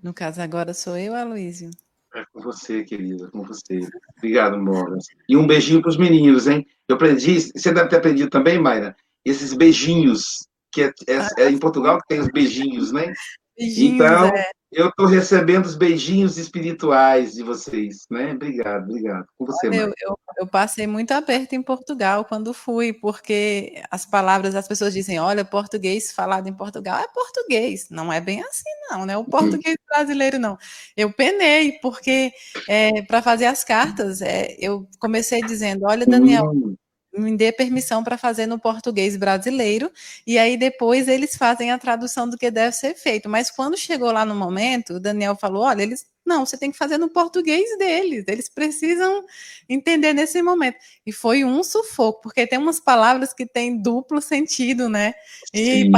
[0.00, 1.70] No caso, agora sou eu, Aloísio.
[2.14, 3.80] É com você, querida, com você.
[4.16, 4.98] Obrigado, Morgan.
[5.28, 6.66] E um beijinho para os meninos, hein?
[6.86, 10.48] Eu aprendi, você deve ter aprendido também, Mayra, esses beijinhos,
[10.78, 13.12] que é, é, é em Portugal que tem os beijinhos, né?
[13.58, 14.50] Beijinhos, então, é.
[14.70, 18.32] eu estou recebendo os beijinhos espirituais de vocês, né?
[18.32, 19.26] Obrigado, obrigado.
[19.36, 24.06] Com você, Olha, eu, eu, eu, passei muito aperto em Portugal quando fui, porque as
[24.06, 27.88] palavras, as pessoas dizem, olha, português falado em Portugal é português.
[27.90, 29.16] Não é bem assim, não, né?
[29.16, 30.56] O português brasileiro, não.
[30.96, 32.30] Eu penei, porque
[32.68, 36.76] é, para fazer as cartas, é, eu comecei dizendo, olha, Daniel, hum
[37.18, 39.90] me dê permissão para fazer no português brasileiro,
[40.26, 43.28] e aí depois eles fazem a tradução do que deve ser feito.
[43.28, 46.06] Mas quando chegou lá no momento, o Daniel falou: olha, eles.
[46.24, 49.24] Não, você tem que fazer no português deles, eles precisam
[49.66, 50.76] entender nesse momento.
[51.06, 55.14] E foi um sufoco, porque tem umas palavras que têm duplo sentido, né?
[55.54, 55.88] E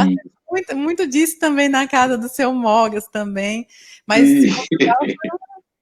[0.51, 3.67] muito, muito disso também na casa do seu Mogas também.
[4.07, 5.15] Mas Portugal foi,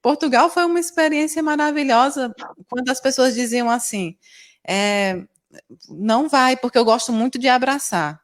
[0.01, 2.33] Portugal foi uma experiência maravilhosa
[2.67, 4.17] quando as pessoas diziam assim
[4.67, 5.23] é,
[5.89, 8.21] não vai, porque eu gosto muito de abraçar.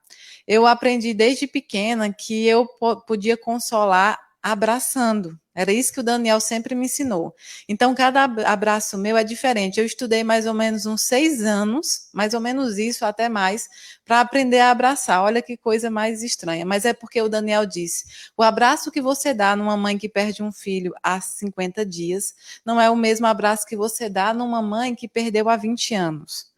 [0.48, 2.68] Eu aprendi desde pequena que eu
[3.08, 5.40] podia consolar abraçando.
[5.56, 7.34] Era isso que o Daniel sempre me ensinou.
[7.68, 9.80] Então, cada abraço meu é diferente.
[9.80, 13.68] Eu estudei mais ou menos uns seis anos, mais ou menos isso, até mais,
[14.06, 15.24] para aprender a abraçar.
[15.24, 16.64] Olha que coisa mais estranha.
[16.64, 18.06] Mas é porque o Daniel disse:
[18.38, 22.80] o abraço que você dá numa mãe que perde um filho há 50 dias não
[22.80, 26.55] é o mesmo abraço que você dá numa mãe que perdeu há 20 anos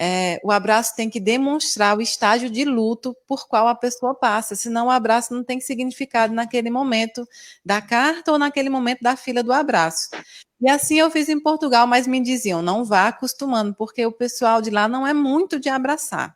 [0.00, 4.54] é, o abraço tem que demonstrar o estágio de luto por qual a pessoa passa,
[4.54, 7.26] senão o abraço não tem significado naquele momento
[7.64, 10.10] da carta ou naquele momento da fila do abraço.
[10.60, 14.62] E assim eu fiz em Portugal, mas me diziam, não vá acostumando, porque o pessoal
[14.62, 16.32] de lá não é muito de abraçar.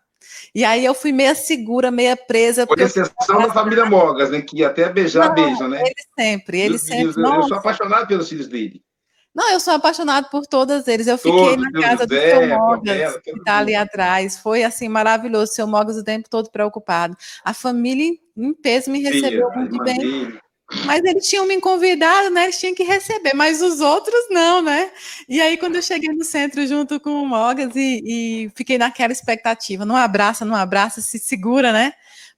[0.53, 2.67] E aí eu fui meia segura, meia presa.
[2.67, 4.41] Por exceção da família Mogas, né?
[4.41, 5.81] Que até beijar, não, beija, né?
[5.81, 7.23] Ele sempre, ele sempre.
[7.23, 8.83] Eu sou apaixonado pelos filhos dele.
[9.35, 11.07] Não, eu sou apaixonado por todas eles.
[11.07, 14.39] Eu fiquei Todos, na casa do seu Mogas, que está ali atrás.
[14.39, 15.55] Foi assim maravilhoso.
[15.55, 17.17] Seu Mogas o tempo todo preocupado.
[17.43, 20.39] A família em peso me recebeu Sim, muito bem.
[20.87, 22.45] Mas eles tinham me convidado, né?
[22.45, 24.91] Eles tinham que receber, mas os outros não, né?
[25.29, 29.13] E aí, quando eu cheguei no centro junto com o Mogas e, e fiquei naquela
[29.13, 31.93] expectativa, não abraça, não abraça, se segura, né?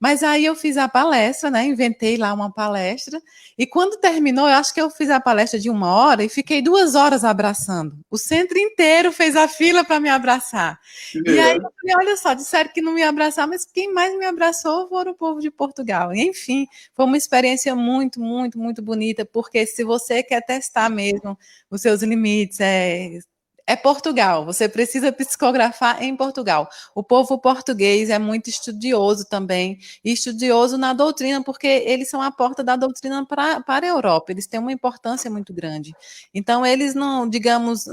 [0.04, 1.64] Mas aí eu fiz a palestra, né?
[1.64, 3.18] Inventei lá uma palestra.
[3.56, 6.60] E quando terminou, eu acho que eu fiz a palestra de uma hora e fiquei
[6.60, 7.96] duas horas abraçando.
[8.10, 10.78] O centro inteiro fez a fila para me abraçar.
[11.26, 11.30] É.
[11.30, 14.26] E aí eu falei: olha só, disseram que não me abraçar, mas quem mais me
[14.26, 16.14] abraçou foi o povo de Portugal.
[16.14, 21.34] E, enfim, foi uma experiência muito, muito, muito bonita, porque se você quer testar mesmo
[21.70, 23.20] os seus limites, é,
[23.66, 24.44] é Portugal.
[24.44, 26.68] Você precisa psicografar em Portugal.
[26.94, 32.62] O povo português é muito estudioso também, estudioso na doutrina, porque eles são a porta
[32.62, 34.32] da doutrina pra, para a Europa.
[34.32, 35.94] Eles têm uma importância muito grande.
[36.32, 37.86] Então, eles não, digamos,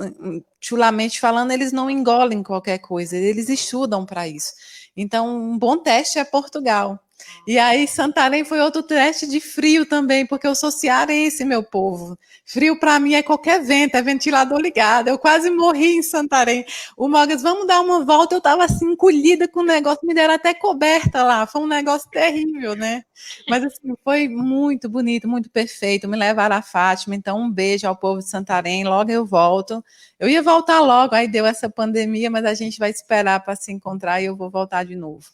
[0.60, 4.54] chulamente falando, eles não engolem qualquer coisa, eles estudam para isso.
[4.96, 7.00] Então, um bom teste é Portugal.
[7.48, 12.18] E aí, Santarém foi outro teste de frio também, porque eu sou cearense, meu povo.
[12.46, 15.08] Frio para mim é qualquer vento, é ventilador ligado.
[15.08, 16.66] Eu quase morri em Santarém.
[16.98, 18.36] O Mogas, vamos dar uma volta.
[18.36, 21.48] Eu estava assim, encolhida com o negócio, me deram até coberta lá.
[21.48, 23.04] Foi um negócio terrível, né?
[23.50, 26.08] Mas assim, foi muito bonito, muito perfeito.
[26.08, 27.16] Me levaram a Fátima.
[27.16, 28.84] Então, um beijo ao povo de Santarém.
[28.84, 29.84] Logo eu volto.
[30.20, 33.72] Eu ia voltar logo, aí deu essa pandemia, mas a gente vai esperar para se
[33.72, 35.26] encontrar e eu vou voltar de novo.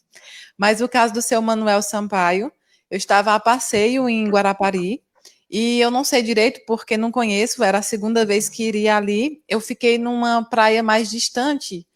[0.57, 2.51] Mas o caso do seu Manuel Sampaio,
[2.89, 5.03] eu estava a passeio em Guarapari
[5.49, 9.41] e eu não sei direito porque não conheço, era a segunda vez que iria ali.
[9.47, 11.87] Eu fiquei numa praia mais distante.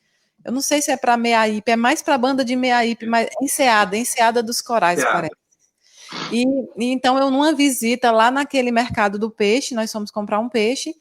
[0.44, 3.30] Eu não sei se é para Meaípe, é mais para a banda de Meaípe, mas
[3.42, 5.36] Enseada, Enseada dos Corais, parece.
[6.32, 6.44] E,
[6.78, 10.94] e, então eu numa visita lá naquele mercado do peixe, nós fomos comprar um peixe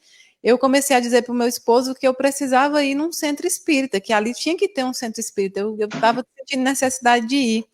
[0.43, 4.01] eu comecei a dizer para o meu esposo que eu precisava ir num centro espírita,
[4.01, 5.59] que ali tinha que ter um centro espírita.
[5.59, 7.65] Eu estava sentindo necessidade de ir.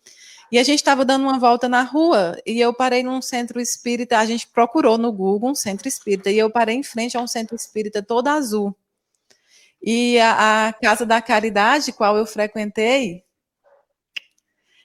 [0.52, 4.18] E a gente estava dando uma volta na rua e eu parei num centro espírita.
[4.18, 7.26] A gente procurou no Google um centro espírita e eu parei em frente a um
[7.26, 8.76] centro espírita todo azul.
[9.82, 13.24] E a, a Casa da Caridade, qual eu frequentei,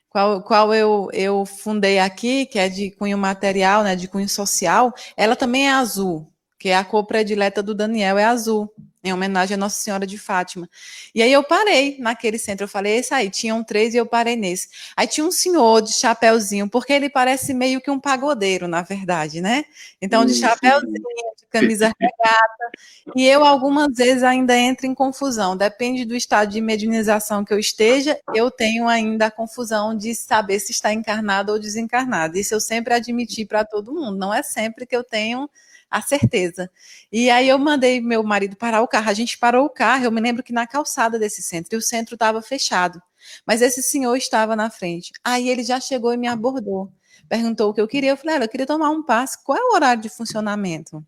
[0.10, 4.94] qual, qual eu, eu fundei aqui, que é de cunho material, né, de cunho social,
[5.18, 6.33] ela também é azul
[6.64, 10.18] que é a cor predileta do Daniel é azul, em homenagem à Nossa Senhora de
[10.18, 10.70] Fátima.
[11.14, 14.38] E aí eu parei naquele centro, eu falei, esse aí, tinham três e eu parei
[14.38, 14.70] nesse.
[14.96, 19.42] Aí tinha um senhor de chapéuzinho, porque ele parece meio que um pagodeiro, na verdade,
[19.42, 19.66] né?
[20.02, 22.72] Então, de chapéuzinho, de camisa regata,
[23.14, 27.60] e eu algumas vezes ainda entro em confusão, depende do estado de medianização que eu
[27.60, 32.38] esteja, eu tenho ainda a confusão de saber se está encarnado ou desencarnado.
[32.38, 35.50] Isso eu sempre admiti para todo mundo, não é sempre que eu tenho
[35.94, 36.72] a certeza.
[37.12, 39.12] E aí eu mandei meu marido parar o carro.
[39.12, 41.82] A gente parou o carro, eu me lembro que na calçada desse centro, e o
[41.82, 43.00] centro estava fechado.
[43.46, 45.12] Mas esse senhor estava na frente.
[45.24, 46.92] Aí ele já chegou e me abordou.
[47.30, 48.10] Perguntou o que eu queria.
[48.10, 49.38] Eu falei, eu queria tomar um passe.
[49.44, 51.06] Qual é o horário de funcionamento?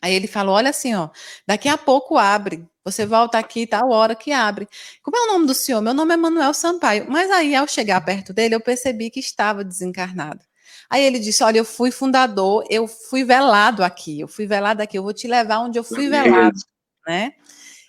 [0.00, 1.08] Aí ele falou: olha assim, ó,
[1.44, 2.64] daqui a pouco abre.
[2.84, 4.68] Você volta aqui, tal hora que abre.
[5.02, 5.82] Como é o nome do senhor?
[5.82, 7.06] Meu nome é Manuel Sampaio.
[7.10, 10.44] Mas aí, ao chegar perto dele, eu percebi que estava desencarnado.
[10.90, 14.96] Aí ele disse: Olha, eu fui fundador, eu fui velado aqui, eu fui velado aqui,
[14.98, 16.58] eu vou te levar onde eu fui velado,
[17.06, 17.32] né?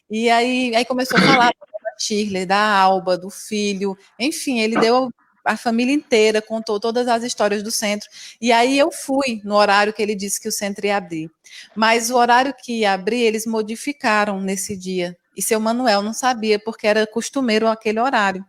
[0.09, 5.11] E aí, aí começou a falar da Shirley, da Alba, do filho, enfim, ele deu
[5.43, 8.09] a família inteira, contou todas as histórias do centro.
[8.41, 11.31] E aí eu fui no horário que ele disse que o centro ia abrir.
[11.75, 15.17] Mas o horário que ia abrir, eles modificaram nesse dia.
[15.35, 18.45] E seu Manuel não sabia, porque era costumeiro aquele horário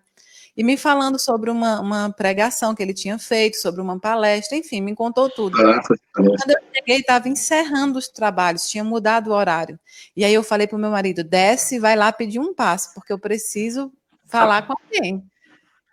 [0.58, 4.80] e me falando sobre uma, uma pregação que ele tinha feito, sobre uma palestra, enfim,
[4.80, 5.56] me contou tudo.
[5.56, 9.78] Quando eu cheguei, estava encerrando os trabalhos, tinha mudado o horário.
[10.16, 12.92] E aí eu falei para o meu marido: desce e vai lá pedir um passo,
[12.92, 13.92] porque eu preciso
[14.26, 15.22] falar com alguém.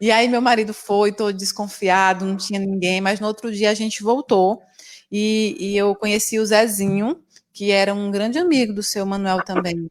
[0.02, 3.76] E aí meu marido foi, todo desconfiado, não tinha ninguém, mas no outro dia a
[3.76, 4.64] gente voltou
[5.12, 9.88] e, e eu conheci o Zezinho, que era um grande amigo do seu Manuel também.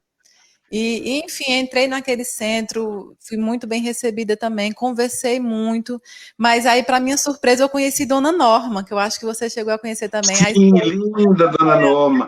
[0.76, 6.02] E, enfim, entrei naquele centro, fui muito bem recebida também, conversei muito,
[6.36, 9.72] mas aí, para minha surpresa, eu conheci Dona Norma, que eu acho que você chegou
[9.72, 10.34] a conhecer também.
[10.34, 12.26] Sim, aí, linda Dona Norma.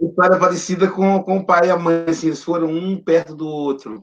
[0.00, 3.46] História parecida com, com o pai e a mãe, assim, eles foram um perto do
[3.46, 4.00] outro.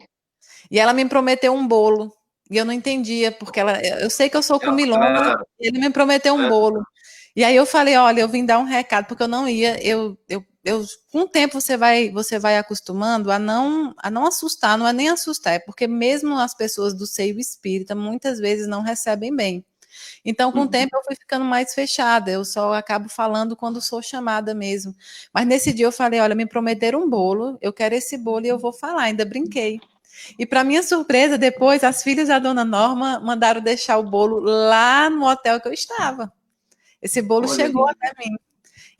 [0.70, 2.14] E ela me prometeu um bolo,
[2.48, 5.80] e eu não entendia, porque ela, eu sei que eu sou comilona, ah, e ele
[5.80, 6.48] me prometeu um é.
[6.48, 6.84] bolo.
[7.36, 10.16] E aí eu falei, olha, eu vim dar um recado, porque eu não ia, eu,
[10.30, 14.78] eu eu, com o tempo você vai você vai acostumando a não a não assustar,
[14.78, 18.82] não é nem assustar, é porque mesmo as pessoas do seio espírita muitas vezes não
[18.82, 19.66] recebem bem.
[20.24, 20.66] Então, com uhum.
[20.66, 22.30] o tempo, eu fui ficando mais fechada.
[22.32, 24.94] Eu só acabo falando quando sou chamada mesmo.
[25.34, 28.50] Mas nesse dia eu falei: olha, me prometeram um bolo, eu quero esse bolo e
[28.50, 29.04] eu vou falar.
[29.04, 29.80] Ainda brinquei.
[30.38, 35.10] E para minha surpresa, depois as filhas da dona Norma mandaram deixar o bolo lá
[35.10, 36.32] no hotel que eu estava.
[37.02, 38.36] Esse bolo Olha chegou até mim.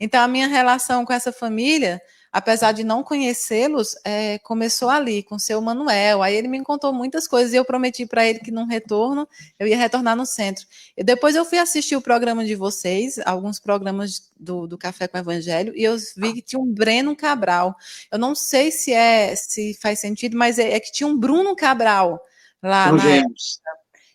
[0.00, 2.00] Então a minha relação com essa família
[2.32, 6.22] apesar de não conhecê-los, é, começou ali com o seu Manuel.
[6.22, 9.28] Aí ele me contou muitas coisas e eu prometi para ele que num retorno
[9.58, 10.66] eu ia retornar no centro.
[10.96, 15.18] E depois eu fui assistir o programa de vocês, alguns programas do, do Café com
[15.18, 17.74] Evangelho, e eu vi que tinha um Breno Cabral.
[18.10, 21.56] Eu não sei se é se faz sentido, mas é, é que tinha um Bruno
[21.56, 22.20] Cabral
[22.62, 22.92] lá.
[22.92, 23.04] Na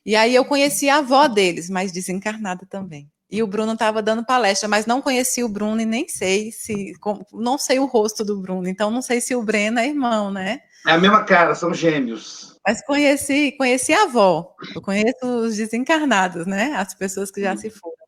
[0.06, 3.10] e aí eu conheci a avó deles, mas desencarnada também.
[3.36, 6.94] E o Bruno estava dando palestra, mas não conheci o Bruno e nem sei se.
[7.34, 10.62] Não sei o rosto do Bruno, então não sei se o Breno é irmão, né?
[10.88, 12.58] É a mesma cara, são gêmeos.
[12.66, 16.76] Mas conheci, conheci a avó, eu conheço os desencarnados, né?
[16.78, 17.58] As pessoas que já hum.
[17.58, 18.06] se foram.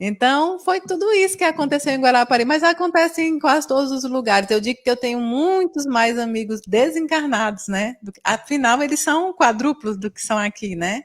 [0.00, 4.50] Então, foi tudo isso que aconteceu em Guarapari, mas acontece em quase todos os lugares.
[4.50, 7.96] Eu digo que eu tenho muitos mais amigos desencarnados, né?
[8.24, 11.02] Afinal, eles são quadruplos do que são aqui, né?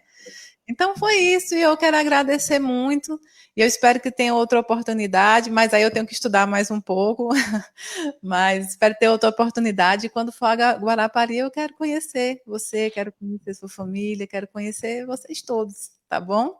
[0.70, 3.20] Então, foi isso, e eu quero agradecer muito.
[3.55, 6.82] E eu espero que tenha outra oportunidade, mas aí eu tenho que estudar mais um
[6.82, 7.30] pouco.
[8.22, 10.09] mas espero ter outra oportunidade.
[10.09, 15.41] Quando for a Guarapari, eu quero conhecer você, quero conhecer sua família, quero conhecer vocês
[15.41, 16.53] todos, tá bom?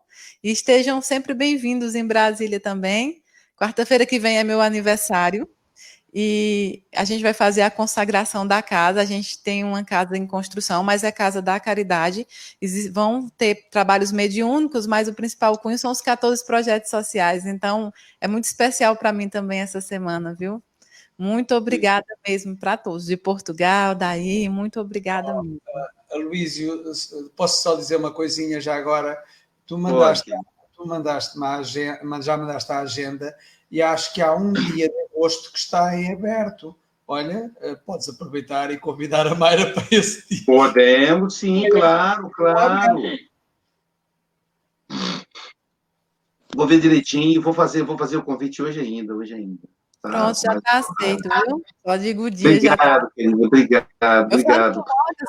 [0.44, 3.22] E estejam sempre bem-vindos em Brasília também.
[3.58, 5.50] Quarta-feira que vem é meu aniversário
[6.14, 9.02] e a gente vai fazer a consagração da casa.
[9.02, 12.26] A gente tem uma casa em construção, mas é casa da caridade.
[12.92, 17.46] Vão ter trabalhos mediúnicos, mas o principal cunho são os 14 projetos sociais.
[17.46, 20.64] Então, é muito especial para mim também essa semana, viu?
[21.18, 25.60] Muito obrigada mesmo para todos, de Portugal, daí, muito obrigada mesmo.
[26.14, 26.84] Luísio,
[27.36, 29.22] posso só dizer uma coisinha já agora?
[29.66, 30.32] Tu mandaste,
[30.76, 33.36] tu mandaste uma agenda, já mandaste a agenda
[33.70, 34.88] e acho que há um dia
[35.18, 36.76] de agosto que está em aberto.
[37.08, 40.46] Olha, eh, podes aproveitar e convidar a Mayra para esse dia.
[40.46, 43.02] Podemos, sim, claro, claro.
[46.56, 49.68] Vou ver direitinho e vou fazer, vou fazer o convite hoje ainda, hoje ainda.
[50.02, 50.10] Tá?
[50.10, 51.64] Pronto, já está aceito, viu?
[51.86, 52.50] Só digo o dia.
[52.50, 53.10] Obrigado, já...
[53.16, 54.84] querido, obrigado, obrigado.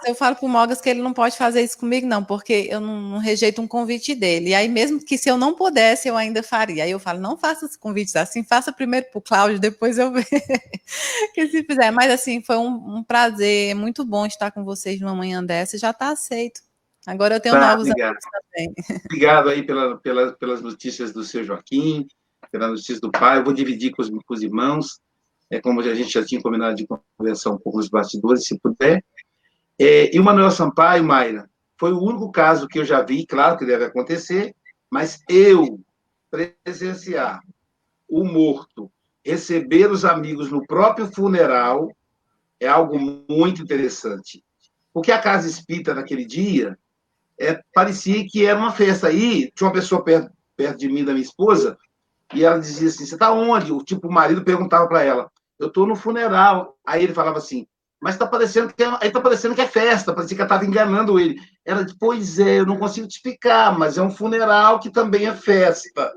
[0.06, 2.78] Eu falo para o Mogas que ele não pode fazer isso comigo, não, porque eu
[2.78, 4.50] não, não, rejeito um convite dele.
[4.50, 6.84] E aí, mesmo que se eu não pudesse, eu ainda faria.
[6.84, 10.12] Aí eu falo, não faça os convites assim, faça primeiro para o Cláudio, depois eu
[10.12, 10.28] vejo
[11.34, 11.90] que se fizer.
[11.90, 15.90] Mas assim, foi um, um, prazer, muito bom estar com vocês numa manhã dessa, já
[15.90, 16.60] está aceito.
[17.06, 18.16] Agora eu tenho tá, novos obrigado.
[18.52, 18.74] também.
[19.06, 22.06] Obrigado aí pela, pela, pelas notícias do seu Joaquim
[22.50, 25.00] pela notícia do pai, eu vou dividir com os, com os irmãos,
[25.50, 26.86] é, como a gente já tinha combinado de
[27.18, 29.04] conversar um pouco nos bastidores, se puder.
[29.78, 33.56] É, e o Manuel Sampaio, Mayra, foi o único caso que eu já vi, claro
[33.56, 34.54] que deve acontecer,
[34.90, 35.80] mas eu
[36.30, 37.40] presenciar
[38.08, 38.90] o morto
[39.28, 41.94] receber os amigos no próprio funeral
[42.58, 44.42] é algo muito interessante.
[44.92, 46.78] Porque a casa espírita naquele dia
[47.38, 49.08] é, parecia que era uma festa.
[49.08, 51.76] Aí tinha uma pessoa perto, perto de mim, da minha esposa,
[52.34, 53.72] e ela dizia assim: Você está onde?
[53.72, 56.76] O tipo, o marido perguntava para ela: Eu estou no funeral.
[56.86, 57.66] Aí ele falava assim:
[58.00, 60.66] Mas está parecendo que é, aí tá parecendo que é festa, parecia que ela estava
[60.66, 61.40] enganando ele.
[61.64, 65.26] Ela disse: Pois é, eu não consigo te explicar, mas é um funeral que também
[65.26, 66.12] é festa.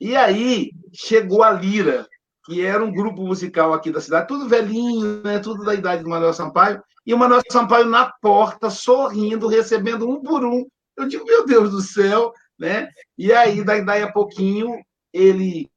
[0.00, 2.08] E aí chegou a Lira,
[2.46, 5.38] que era um grupo musical aqui da cidade, tudo velhinho, né?
[5.38, 10.22] Tudo da idade do Manuel Sampaio, e o Manuel Sampaio na porta, sorrindo, recebendo um
[10.22, 10.66] por um.
[10.96, 12.90] Eu digo, meu Deus do céu, né?
[13.16, 14.78] E aí, daí, daí a pouquinho,
[15.12, 15.68] ele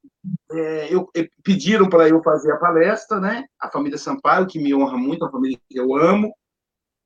[0.51, 1.09] é, eu,
[1.41, 3.45] pediram para eu fazer a palestra, né?
[3.59, 6.35] A família Sampaio, que me honra muito, a família que eu amo.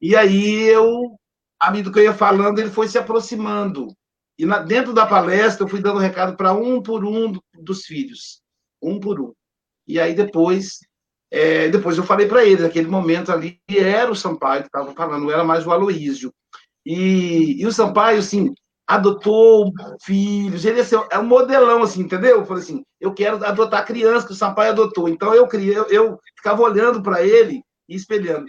[0.01, 1.15] E aí eu,
[1.59, 3.87] à medida que eu ia falando, ele foi se aproximando.
[4.37, 8.41] E na, dentro da palestra, eu fui dando recado para um por um dos filhos,
[8.81, 9.33] um por um.
[9.87, 10.79] E aí depois,
[11.31, 15.23] é, depois eu falei para eles, naquele momento ali, era o Sampaio que estava falando,
[15.23, 16.33] não era mais o Aloísio.
[16.85, 18.53] E, e o Sampaio, assim,
[18.87, 19.71] adotou
[20.01, 22.37] filhos, ele assim, é um modelão, assim, entendeu?
[22.37, 25.09] Eu falei assim, eu quero adotar criança que o Sampaio adotou.
[25.09, 28.45] Então eu criei, eu, eu ficava olhando para ele e espelhando.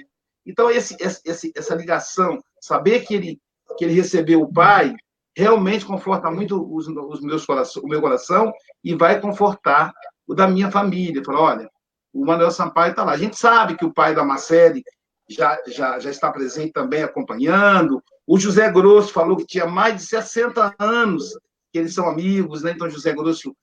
[0.47, 3.41] Então esse, esse, essa ligação, saber que ele
[3.77, 4.95] que ele recebeu o pai,
[5.37, 9.93] realmente conforta muito os, os meus coração, o meu coração e vai confortar
[10.27, 11.23] o da minha família.
[11.25, 11.71] Fala, olha,
[12.13, 13.13] o Manuel Sampaio está lá.
[13.13, 14.83] A gente sabe que o pai da Marcele
[15.29, 20.03] já, já, já está presente também acompanhando, o José Grosso falou que tinha mais de
[20.03, 21.33] 60 anos
[21.73, 22.73] que eles são amigos, né?
[22.73, 23.57] Então, José Grosso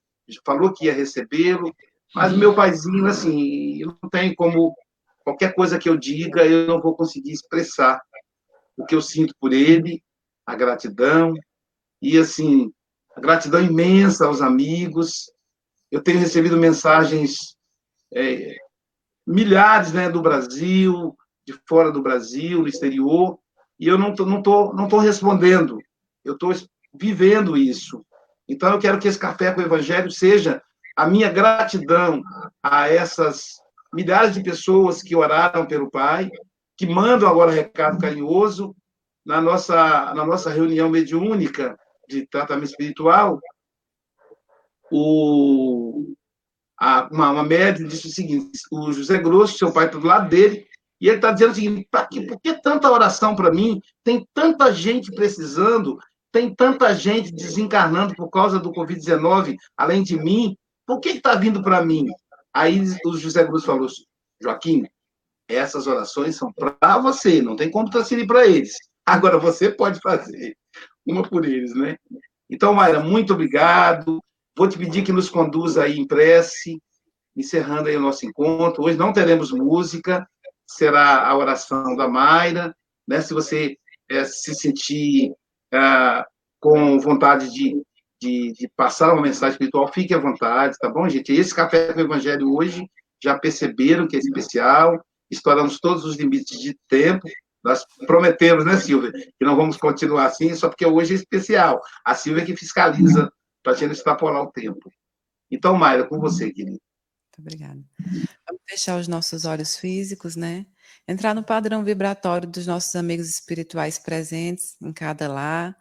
[0.44, 1.72] falou que ia recebê-lo.
[2.16, 4.76] Mas meu paizinho, assim, não tenho como.
[5.24, 8.02] Qualquer coisa que eu diga, eu não vou conseguir expressar
[8.76, 10.04] o que eu sinto por ele,
[10.44, 11.36] a gratidão.
[12.02, 12.74] E, assim,
[13.20, 15.32] gratidão imensa aos amigos.
[15.92, 17.56] Eu tenho recebido mensagens,
[18.12, 18.56] é,
[19.28, 23.40] milhares, né, do Brasil, de fora do Brasil, no exterior,
[23.80, 25.78] e eu não estou não tô, não tô respondendo.
[26.24, 26.54] Eu estou
[26.94, 28.06] vivendo isso.
[28.48, 30.62] Então, eu quero que esse café com o Evangelho seja
[30.96, 32.22] a minha gratidão
[32.64, 33.56] a essas
[33.94, 36.30] milhares de pessoas que oraram pelo Pai,
[36.78, 38.76] que mandam agora recado carinhoso
[39.26, 43.40] na nossa, na nossa reunião mediúnica de tratamento espiritual.
[44.92, 46.14] O,
[46.80, 50.68] a, uma, uma disse o seguinte: o José Grosso, seu pai, está do lado dele,
[51.00, 53.82] e ele está dizendo o seguinte: que, por que tanta oração para mim?
[54.04, 55.98] Tem tanta gente precisando,
[56.32, 61.62] tem tanta gente desencarnando por causa do Covid-19, além de mim, por que está vindo
[61.62, 62.06] para mim?
[62.54, 63.88] Aí o José Grosso falou:
[64.42, 64.86] Joaquim,
[65.48, 68.76] essas orações são para você, não tem como transferir para eles.
[69.06, 70.56] Agora você pode fazer
[71.06, 71.98] uma por eles, né?
[72.50, 74.20] Então, Mayra, muito obrigado.
[74.58, 76.80] Vou te pedir que nos conduza aí em prece,
[77.36, 78.84] encerrando aí o nosso encontro.
[78.84, 80.28] Hoje não teremos música,
[80.68, 82.76] será a oração da Mayra,
[83.08, 83.22] né?
[83.22, 83.78] Se você
[84.10, 85.34] é, se sentir
[85.74, 86.26] é,
[86.60, 87.82] com vontade de,
[88.22, 91.32] de, de, passar uma mensagem espiritual, fique à vontade, tá bom, gente?
[91.34, 92.90] Esse café com o Evangelho hoje
[93.24, 97.28] já perceberam que é especial, estouramos todos os limites de tempo.
[97.64, 101.82] Nós prometemos, né, Silvia, que não vamos continuar assim, só porque hoje é especial.
[102.04, 103.32] A Silvia que fiscaliza
[103.64, 104.92] para a gente extrapolar o tempo.
[105.50, 106.78] Então, Mayra, com você, querida.
[107.36, 107.84] Muito obrigada.
[108.48, 110.66] Vamos fechar os nossos olhos físicos, né?
[111.08, 115.78] Entrar no padrão vibratório dos nossos amigos espirituais presentes em cada lar.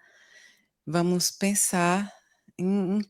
[0.86, 2.12] Vamos pensar
[2.58, 3.02] em, em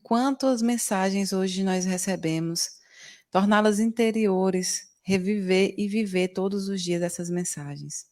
[0.61, 2.69] mensagens hoje nós recebemos,
[3.31, 8.05] torná-las interiores, reviver e viver todos os dias essas mensagens.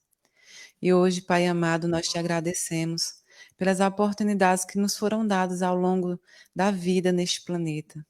[0.81, 3.23] E hoje, Pai amado, nós te agradecemos
[3.57, 6.19] pelas oportunidades que nos foram dadas ao longo
[6.55, 8.05] da vida neste planeta.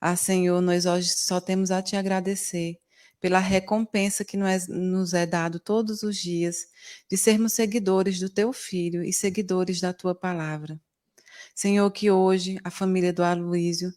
[0.00, 2.78] Ah, Senhor, nós hoje só temos a te agradecer
[3.20, 6.66] pela recompensa que nos é dado todos os dias
[7.10, 10.78] de sermos seguidores do teu filho e seguidores da tua palavra.
[11.54, 13.92] Senhor, que hoje a família do Aloísio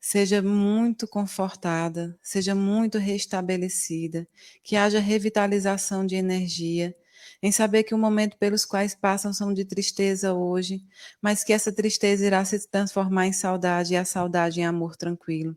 [0.00, 4.28] seja muito confortada, seja muito restabelecida,
[4.62, 6.94] que haja revitalização de energia,
[7.42, 10.84] em saber que o momento pelos quais passam são de tristeza hoje,
[11.20, 15.56] mas que essa tristeza irá se transformar em saudade e a saudade em amor tranquilo.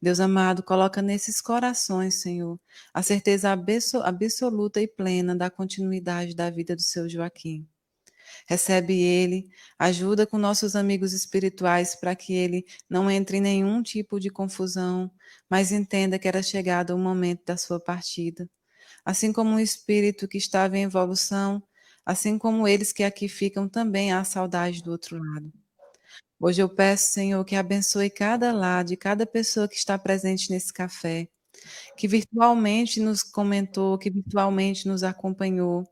[0.00, 2.58] Deus amado, coloca nesses corações, Senhor,
[2.92, 7.66] a certeza absoluta e plena da continuidade da vida do seu Joaquim.
[8.46, 14.18] Recebe ele, ajuda com nossos amigos espirituais para que ele não entre em nenhum tipo
[14.18, 15.10] de confusão,
[15.48, 18.48] mas entenda que era chegado o momento da sua partida.
[19.04, 21.62] Assim como o espírito que estava em evolução,
[22.06, 25.52] assim como eles que aqui ficam, também há saudade do outro lado.
[26.40, 30.72] Hoje eu peço, Senhor, que abençoe cada lado e cada pessoa que está presente nesse
[30.72, 31.28] café,
[31.96, 35.84] que virtualmente nos comentou, que virtualmente nos acompanhou,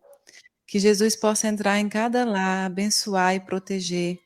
[0.66, 4.18] que Jesus possa entrar em cada lar, abençoar e proteger.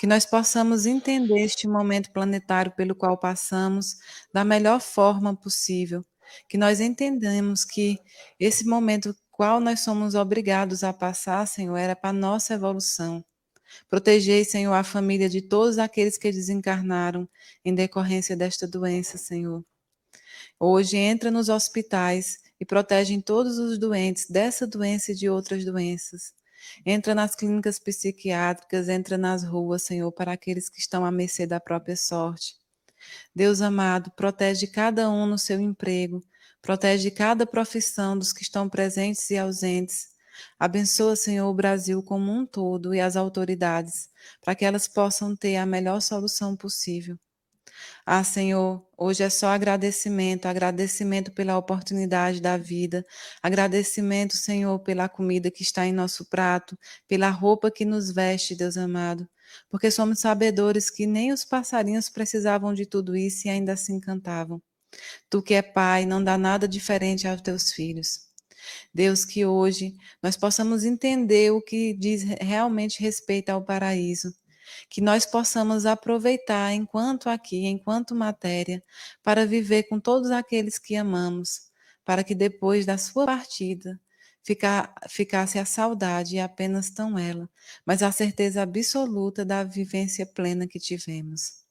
[0.00, 3.96] Que nós possamos entender este momento planetário pelo qual passamos
[4.32, 6.04] da melhor forma possível.
[6.48, 7.98] Que nós entendamos que
[8.38, 13.24] esse momento qual nós somos obrigados a passar, Senhor, era para nossa evolução.
[13.88, 17.28] Protegei, Senhor, a família de todos aqueles que desencarnaram
[17.64, 19.64] em decorrência desta doença, Senhor.
[20.60, 26.32] Hoje entra nos hospitais e protegem todos os doentes dessa doença e de outras doenças.
[26.86, 31.58] Entra nas clínicas psiquiátricas, entra nas ruas, Senhor, para aqueles que estão à mercê da
[31.58, 32.61] própria sorte.
[33.34, 36.22] Deus amado, protege cada um no seu emprego,
[36.60, 40.08] protege cada profissão dos que estão presentes e ausentes.
[40.58, 44.08] Abençoa, Senhor, o Brasil como um todo e as autoridades,
[44.40, 47.18] para que elas possam ter a melhor solução possível.
[48.04, 53.04] Ah, Senhor, hoje é só agradecimento, agradecimento pela oportunidade da vida,
[53.42, 56.76] agradecimento, Senhor, pela comida que está em nosso prato,
[57.08, 59.28] pela roupa que nos veste, Deus amado,
[59.68, 64.62] porque somos sabedores que nem os passarinhos precisavam de tudo isso e ainda se encantavam.
[65.30, 68.20] Tu que é Pai, não dá nada diferente aos teus filhos.
[68.94, 74.32] Deus, que hoje nós possamos entender o que diz realmente respeito ao paraíso
[74.88, 78.82] que nós possamos aproveitar enquanto aqui, enquanto matéria,
[79.22, 81.70] para viver com todos aqueles que amamos,
[82.04, 84.00] para que depois da sua partida
[85.08, 87.48] ficasse a saudade e apenas tão ela,
[87.86, 91.62] mas a certeza absoluta da vivência plena que tivemos.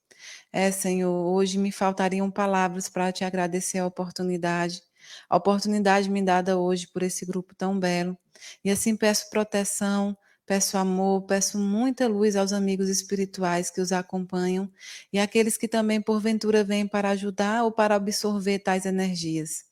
[0.52, 4.82] É, Senhor, hoje me faltariam palavras para te agradecer a oportunidade,
[5.30, 8.18] a oportunidade me dada hoje por esse grupo tão belo,
[8.64, 14.70] e assim peço proteção, Peço amor, peço muita luz aos amigos espirituais que os acompanham
[15.14, 19.71] e àqueles que também, porventura, vêm para ajudar ou para absorver tais energias.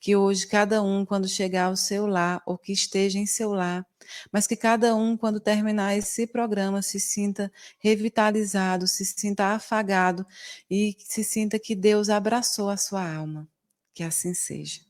[0.00, 3.86] Que hoje cada um, quando chegar ao seu lar, ou que esteja em seu lar,
[4.32, 10.26] mas que cada um, quando terminar esse programa, se sinta revitalizado, se sinta afagado
[10.70, 13.48] e se sinta que Deus abraçou a sua alma.
[13.94, 14.87] Que assim seja.